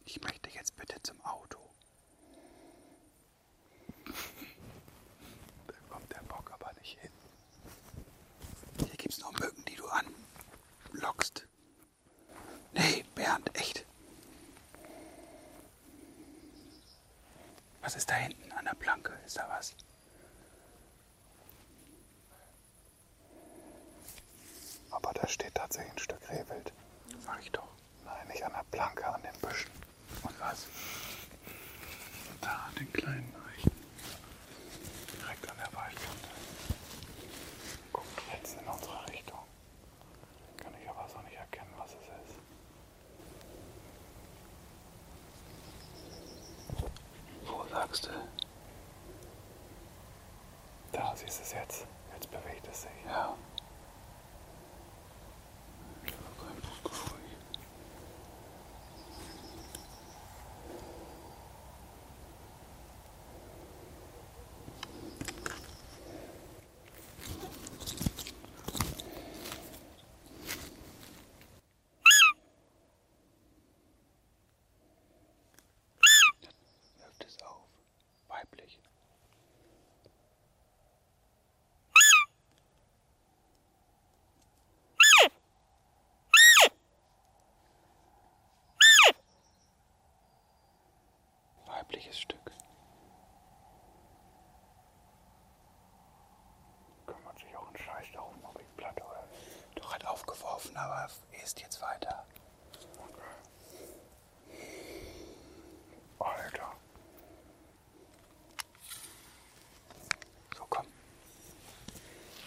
Ich 0.05 0.21
möchte 0.21 0.49
jetzt 0.49 0.75
bitte 0.75 1.01
zum 1.03 1.19
Auto. 1.25 1.59
Da 5.67 5.73
kommt 5.89 6.11
der 6.11 6.21
Bock 6.23 6.51
aber 6.53 6.71
nicht 6.79 6.99
hin. 6.99 7.11
Hier 8.79 8.95
gibt's 8.97 9.19
noch 9.19 9.31
Mücken, 9.33 9.63
die 9.65 9.75
du 9.75 9.85
anlockst. 10.93 11.47
Nee, 12.73 13.03
Bernd, 13.15 13.49
echt. 13.55 13.85
Was 17.81 17.84
ist 17.95 18.09
da 18.09 18.15
hinten 18.15 18.51
an 18.51 18.65
der 18.65 18.73
Planke? 18.75 19.13
Ist 19.25 19.37
da 19.37 19.47
was? 19.49 19.73
Aber 24.91 25.13
da 25.13 25.27
steht 25.27 25.53
tatsächlich 25.55 25.93
ein 25.93 25.99
Stück 25.99 26.29
Rehwild. 26.29 26.71
Sag 27.25 27.41
ich 27.41 27.51
doch. 27.51 27.67
Nein, 28.05 28.27
nicht 28.27 28.43
an 28.43 28.53
der 28.53 28.63
Planke, 28.71 29.05
an 29.05 29.21
den 29.21 29.39
Büschen. 29.41 29.71
Und 30.23 30.39
was? 30.39 30.67
Da 32.41 32.67
an 32.67 32.75
den 32.75 32.91
kleinen 32.93 33.33
Eichen. 33.53 33.71
Direkt 35.21 35.49
an 35.49 35.57
der 35.57 35.73
Waldkante. 35.73 36.29
Guckt 37.91 38.21
jetzt 38.33 38.57
in 38.59 38.67
unsere 38.67 39.07
Richtung. 39.09 39.39
Kann 40.57 40.73
ich 40.81 40.89
aber 40.89 41.07
so 41.09 41.19
nicht 41.21 41.35
erkennen, 41.37 41.73
was 41.77 41.91
es 41.91 41.97
ist. 41.97 42.39
Wo 47.47 47.63
sagst? 47.85 48.09
Da 50.91 51.15
siehst 51.15 51.39
du 51.39 51.43
es 51.43 51.53
jetzt. 51.53 51.87
Jetzt 52.13 52.31
bewegt 52.31 52.67
es 52.71 52.81
sich. 52.83 52.91
Ja. 53.05 53.35
Ich 56.05 56.13
habe 56.13 56.47
kein 56.47 56.61
Buchgefühl. 56.61 57.19
Hört 77.01 77.25
es 77.25 77.41
auf. 77.43 77.61
Weiblich. 78.27 78.79
Weibliches 91.87 92.19
Stück. 92.19 92.51
Kümmert 97.05 97.37
sich 97.37 97.55
auch 97.55 97.67
ein 97.69 97.77
Scheiß 97.77 98.05
darum, 98.13 98.33
ob 98.43 98.59
ich 98.59 98.75
platt 98.75 98.95
oder. 98.97 99.23
Doch 99.75 99.93
hat 99.93 100.03
aufgeworfen, 100.05 100.75
aber 100.75 101.07
ist 101.43 101.59
jetzt 101.61 101.79
weiter. 101.81 102.25
Alter. 106.19 106.71
So, 110.57 110.65
komm. 110.69 110.87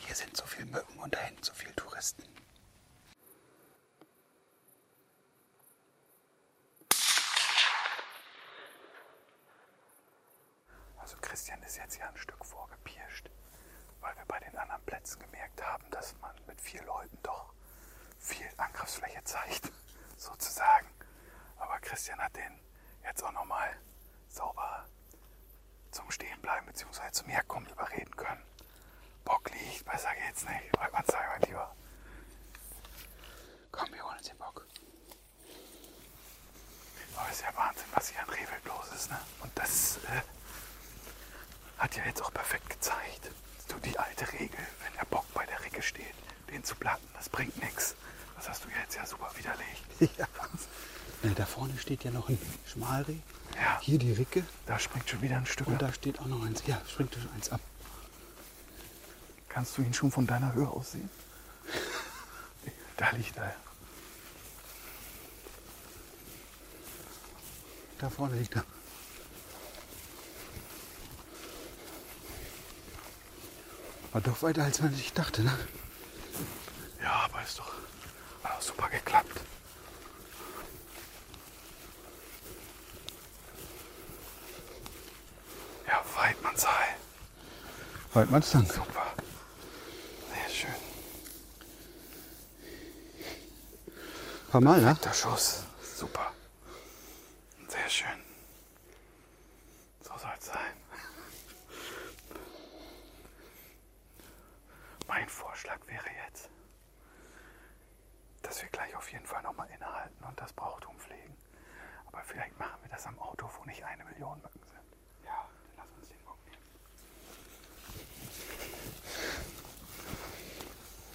Hier 0.07 0.17
sind 0.17 0.37
so 0.37 0.45
viele 0.47 0.67
Mücken 0.67 0.99
und 0.99 1.15
da 1.15 1.21
hinten 1.21 1.45
so 1.45 1.53
viele 1.53 1.75
Touristen. 1.77 2.25
Also 10.99 11.17
Christian 11.23 11.63
ist 11.63 11.77
jetzt 11.79 11.95
hier 11.97 12.07
ein 12.07 12.17
Stück 12.19 12.45
vorgepirscht, 12.45 13.31
weil 14.01 14.15
wir 14.17 14.25
bei 14.27 14.39
den 14.41 14.55
anderen 14.59 14.83
Plätzen 14.83 15.19
gemerkt 15.21 15.63
haben, 15.65 15.91
dass 15.91 16.15
man 16.21 16.35
mit 16.47 16.61
vier 16.61 16.83
Leuten 16.85 17.17
doch 17.23 17.55
viel 18.19 18.47
Angriffsfläche 18.89 19.23
zeigt, 19.25 19.71
sozusagen. 20.17 20.87
Aber 21.59 21.79
Christian 21.81 22.19
hat 22.21 22.35
den 22.35 22.59
jetzt 23.05 23.23
auch 23.23 23.33
nochmal 23.33 23.77
sauber 24.31 24.87
zum 25.91 26.11
Stehenbleiben 26.11 26.67
bzw. 26.67 27.11
zum 27.13 27.29
Herkommen 27.29 27.69
überreden 27.69 28.17
können. 28.17 28.43
Bock 29.25 29.51
liegt, 29.51 29.85
besser 29.85 30.09
geht's 30.27 30.45
nicht. 30.45 30.75
Man 30.79 30.91
mein 30.93 31.41
Lieber. 31.43 31.77
Komm, 33.71 33.93
wir 33.93 34.03
holen 34.03 34.17
uns 34.17 34.29
den 34.29 34.39
Bock. 34.39 34.67
Aber 37.17 37.31
ist 37.31 37.43
ja 37.43 37.55
Wahnsinn, 37.55 37.89
was 37.93 38.09
hier 38.09 38.21
an 38.21 38.31
Rehwild 38.31 38.65
los 38.65 38.93
ist, 38.95 39.11
ne? 39.11 39.21
Und 39.41 39.53
das 39.59 39.99
äh, 39.99 40.23
hat 41.77 41.95
ja 41.95 42.05
jetzt 42.07 42.23
auch 42.23 42.33
perfekt 42.33 42.71
gezeigt. 42.71 43.31
Du 43.69 43.77
die 43.81 43.99
alte 43.99 44.33
Regel, 44.33 44.67
wenn 44.83 44.95
der 44.95 45.05
Bock 45.05 45.27
bei 45.35 45.45
der 45.45 45.63
Ricke 45.63 45.83
steht, 45.83 46.15
den 46.51 46.65
zu 46.65 46.75
platten, 46.75 47.07
das 47.15 47.29
bringt 47.29 47.61
nichts. 47.63 47.95
Das 48.39 48.49
hast 48.51 48.65
du 48.65 48.69
jetzt 48.69 48.95
ja 48.95 49.05
super 49.05 49.31
widerlegt. 49.37 50.17
Ja. 50.19 50.29
Äh, 51.29 51.35
Da 51.35 51.45
vorne 51.45 51.77
steht 51.77 52.05
ja 52.05 52.13
noch 52.13 52.29
ein 52.29 52.39
Schmalreh. 52.73 53.17
Ja. 53.57 53.81
Hier 53.81 53.99
die 53.99 54.13
Ricke. 54.13 54.45
Da 54.67 54.79
springt 54.79 55.11
schon 55.11 55.21
wieder 55.23 55.37
ein 55.37 55.47
Stück. 55.47 55.67
Und 55.67 55.75
ab. 55.75 55.81
da 55.81 55.93
steht 55.93 56.21
auch 56.21 56.27
noch 56.27 56.45
eins. 56.47 56.63
Ja, 56.65 56.81
springt 56.89 57.13
schon 57.15 57.29
eins 57.35 57.51
ab. 57.51 57.61
Kannst 59.49 59.77
du 59.77 59.83
ihn 59.83 59.93
schon 59.93 60.13
von 60.13 60.25
deiner 60.25 60.53
Höhe 60.55 60.69
aus 60.69 60.93
sehen? 60.93 61.11
Da 62.97 63.11
liegt 63.11 63.37
er. 63.37 63.55
Da 67.99 68.09
vorne 68.09 68.37
liegt 68.37 68.55
er. 68.55 68.65
War 74.13 74.21
doch 74.21 74.41
weiter, 74.43 74.63
als 74.63 74.81
man 74.81 74.95
sich 74.95 75.13
dachte, 75.13 75.43
ne? 75.43 75.59
Ja, 77.03 77.25
aber 77.25 77.43
ist 77.43 77.59
doch 77.59 77.73
hat 78.49 78.58
auch 78.58 78.58
super 78.69 78.89
geklappt. 78.89 79.41
Ja, 85.87 86.05
Weidmann 86.15 86.55
Waldmannsheil. 86.59 86.97
Waldmannslang. 88.13 88.67
Super. 88.67 89.07
Sehr 90.35 90.51
schön. 90.51 90.75
Ein 94.47 94.51
paar 94.51 94.61
Mal, 94.61 94.81
ne? 94.81 94.99
Der 95.05 95.13
Schuss. 95.13 95.65
Super. 95.97 96.33
Sehr 97.69 97.89
schön. 97.89 98.23
So 100.03 100.17
soll 100.19 100.31
es 100.39 100.47
sein. 100.47 100.75
Mein 105.07 105.29
Vorschlag 105.29 105.79
wäre 105.87 106.07
jetzt, 106.27 106.49
dass 108.43 108.63
wir 108.63 108.69
gleich 108.71 108.95
auf 108.95 109.11
jeden 109.13 109.27
Fall 109.27 109.43
nochmal 109.43 109.69
innehalten 109.75 110.25
und 110.25 110.41
das 110.41 110.53
Brauchtum 110.53 110.99
pflegen. 110.99 111.37
Aber 112.07 112.18
vielleicht 112.29 112.59
machen 112.59 112.79
wir 112.83 112.91
das 112.91 113.07
am 113.07 113.19
Auto, 113.19 113.49
wo 113.59 113.65
nicht 113.65 113.83
eine 113.85 114.05
Million 114.05 114.37
Mücken 114.43 114.61
sind. 114.69 114.81
Ja, 115.25 115.49
dann 115.77 115.87
lass 115.89 115.99
uns 115.99 116.09
den 116.09 116.19
Guck 116.27 116.39
nehmen. 116.47 116.63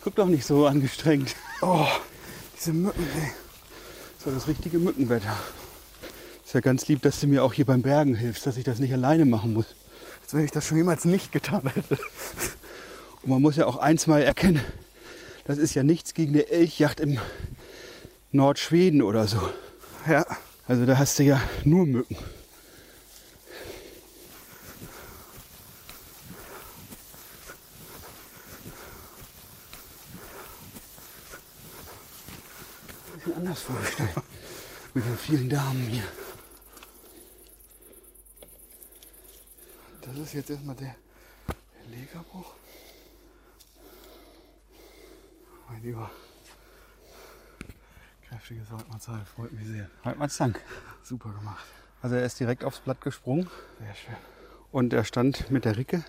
Guck 0.04 0.16
doch 0.16 0.28
nicht 0.28 0.46
so 0.46 0.66
angestrengt. 0.66 1.36
Oh, 1.62 1.88
diese 2.58 2.74
Mücken, 2.74 3.08
ey. 3.22 3.32
Das 4.18 4.26
war 4.26 4.34
das 4.34 4.48
richtige 4.48 4.80
Mückenwetter. 4.80 5.38
Ist 6.44 6.54
ja 6.54 6.62
ganz 6.62 6.88
lieb, 6.88 7.02
dass 7.02 7.20
du 7.20 7.28
mir 7.28 7.44
auch 7.44 7.54
hier 7.54 7.66
beim 7.66 7.82
Bergen 7.82 8.16
hilfst, 8.16 8.46
dass 8.46 8.58
ich 8.58 8.64
das 8.64 8.80
nicht 8.80 8.94
alleine 8.94 9.26
machen 9.26 9.54
muss. 9.54 9.76
Als 10.22 10.34
wenn 10.34 10.46
ich 10.46 10.52
das 10.52 10.66
schon 10.66 10.78
jemals 10.78 11.06
nicht 11.06 11.32
getan 11.32 11.70
hätte. 11.74 12.00
Und 13.22 13.30
man 13.30 13.42
muss 13.42 13.56
ja 13.56 13.66
auch 13.66 13.78
eins 13.78 14.08
mal 14.08 14.22
erkennen, 14.22 14.64
das 15.46 15.58
ist 15.58 15.74
ja 15.74 15.84
nichts 15.84 16.14
gegen 16.14 16.34
eine 16.34 16.48
Elchjacht 16.50 17.00
im 17.00 17.20
Nordschweden 18.32 19.02
oder 19.02 19.28
so. 19.28 19.42
Ja, 20.08 20.26
Also 20.66 20.86
da 20.86 20.98
hast 20.98 21.20
du 21.20 21.24
ja 21.24 21.42
nur 21.66 21.86
Mücken. 21.86 22.18
Bisschen 33.14 33.36
anders 33.36 33.60
vorgestellt. 33.60 34.10
Mit 34.94 35.06
den 35.06 35.18
vielen 35.18 35.50
Damen 35.50 35.88
hier. 35.88 36.04
das 40.16 40.28
ist 40.28 40.34
jetzt 40.34 40.50
erstmal 40.50 40.76
der 40.76 40.96
Legerbruch. 41.90 42.54
Mein 45.70 45.82
Lieber. 45.82 46.12
Kräftiges 48.34 48.72
Waldmannsheil, 48.72 49.22
freut 49.36 49.52
mich 49.54 49.68
sehr. 49.68 49.88
Halt 50.04 50.18
mal 50.18 50.28
Dank. 50.28 50.60
Super 51.04 51.30
gemacht. 51.30 51.64
Also 52.02 52.16
er 52.16 52.26
ist 52.26 52.40
direkt 52.40 52.64
aufs 52.64 52.80
Blatt 52.80 53.00
gesprungen 53.02 53.48
Sehr 53.80 53.94
schön. 53.94 54.16
und 54.72 54.92
er 54.92 55.04
stand 55.04 55.52
mit 55.52 55.66
der 55.66 55.78
Ricke 55.78 56.04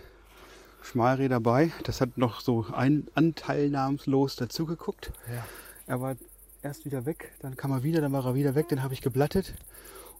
Schmalräder 0.82 1.36
dabei. 1.36 1.70
Das 1.84 2.00
hat 2.00 2.16
noch 2.16 2.40
so 2.40 2.66
ein 2.72 3.08
anteilnahmslos 3.14 4.36
dazugeguckt. 4.36 5.12
Ja. 5.30 5.44
Er 5.86 6.00
war 6.00 6.16
erst 6.62 6.86
wieder 6.86 7.04
weg, 7.04 7.32
dann 7.40 7.56
kam 7.58 7.72
er 7.72 7.82
wieder, 7.82 8.00
dann 8.00 8.12
war 8.12 8.24
er 8.24 8.34
wieder 8.34 8.54
weg, 8.54 8.68
den 8.68 8.82
habe 8.82 8.94
ich 8.94 9.02
geblattet. 9.02 9.54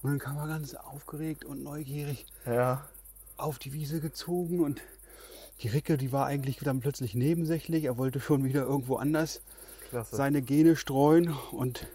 Und 0.02 0.10
dann 0.10 0.18
kam 0.18 0.36
er 0.36 0.46
ganz 0.46 0.74
aufgeregt 0.74 1.46
und 1.46 1.62
neugierig 1.62 2.26
Ja. 2.44 2.86
auf 3.38 3.58
die 3.58 3.72
Wiese 3.72 4.00
gezogen 4.02 4.60
und 4.60 4.82
die 5.62 5.68
Ricke, 5.68 5.96
die 5.96 6.12
war 6.12 6.26
eigentlich 6.26 6.58
dann 6.58 6.80
plötzlich 6.80 7.14
nebensächlich. 7.14 7.84
Er 7.84 7.96
wollte 7.96 8.20
schon 8.20 8.44
wieder 8.44 8.62
irgendwo 8.64 8.96
anders 8.96 9.40
Klasse. 9.94 10.16
seine 10.16 10.42
Gene 10.42 10.76
streuen 10.76 11.35
und 11.52 11.87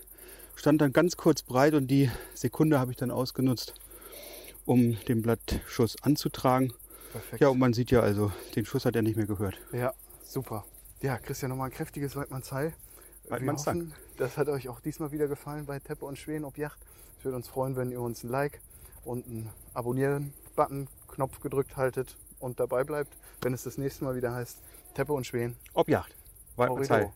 stand 0.56 0.82
dann 0.82 0.94
ganz 0.94 1.18
kurz 1.18 1.42
breit 1.42 1.74
und 1.74 1.88
die 1.88 2.10
Sekunde 2.34 2.80
habe 2.80 2.92
ich 2.92 2.98
dann 2.98 3.12
ausgenutzt, 3.12 3.74
um 4.66 4.98
den 5.08 5.22
Blattschuss 5.22 6.02
anzutragen. 6.02 6.74
Perfekt. 7.12 7.42
Ja, 7.42 7.50
und 7.50 7.60
man 7.60 7.74
sieht 7.74 7.92
ja 7.92 8.02
also, 8.02 8.32
den 8.56 8.66
Schuss 8.66 8.86
hat 8.86 8.96
er 8.96 9.02
nicht 9.02 9.18
mehr 9.18 9.26
gehört. 9.26 9.60
Ja, 9.72 9.94
super. 10.24 10.66
Ja, 11.02 11.18
Christian, 11.18 11.50
nochmal 11.50 11.70
ein 11.70 11.74
kräftiges 11.74 12.16
Weidmannsheil. 12.16 12.74
Wir 13.24 13.32
Weidmannsdank. 13.32 13.84
hoffen, 13.84 13.94
Das 14.18 14.38
hat 14.38 14.48
euch 14.48 14.70
auch 14.70 14.80
diesmal 14.80 15.12
wieder 15.12 15.28
gefallen 15.28 15.66
bei 15.66 15.80
Teppe 15.80 16.06
und 16.06 16.18
Schweden 16.18 16.46
ob 16.46 16.58
Yacht. 16.58 16.80
Es 17.18 17.26
würde 17.26 17.36
uns 17.36 17.48
freuen, 17.48 17.76
wenn 17.76 17.92
ihr 17.92 18.02
uns 18.02 18.24
ein 18.24 18.30
Like 18.30 18.62
und 19.04 19.26
einen 19.26 19.50
Abonnieren-Button, 19.74 20.88
Knopf 21.10 21.40
gedrückt 21.42 21.76
haltet 21.78 22.16
und 22.40 22.60
dabei 22.60 22.84
bleibt, 22.84 23.14
wenn 23.42 23.54
es 23.54 23.64
das 23.64 23.78
nächste 23.78 24.06
Mal 24.06 24.16
wieder 24.16 24.34
heißt 24.34 24.58
Teppe 24.94 25.14
und 25.14 25.26
Schweden. 25.26 25.56
Ob 25.74 25.90
Yacht. 25.90 26.16
Waldmannsheil. 26.56 27.12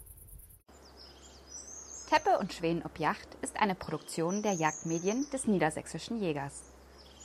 Teppe 2.14 2.38
und 2.38 2.54
Schweden 2.54 2.84
ob 2.86 3.00
Yacht 3.00 3.28
ist 3.42 3.60
eine 3.60 3.74
Produktion 3.74 4.44
der 4.44 4.52
Jagdmedien 4.52 5.26
des 5.34 5.48
Niedersächsischen 5.48 6.22
Jägers. 6.22 6.62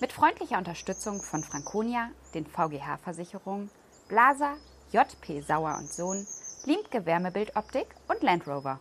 Mit 0.00 0.14
freundlicher 0.14 0.56
Unterstützung 0.56 1.20
von 1.20 1.44
Franconia, 1.44 2.08
den 2.32 2.46
VGH-Versicherungen, 2.46 3.68
Blaser, 4.08 4.54
JP 4.90 5.42
Sauer 5.42 5.76
und 5.78 5.92
Sohn, 5.92 6.26
Liemke 6.64 7.04
Wärmebildoptik 7.04 7.86
und 8.08 8.22
Land 8.22 8.46
Rover. 8.46 8.80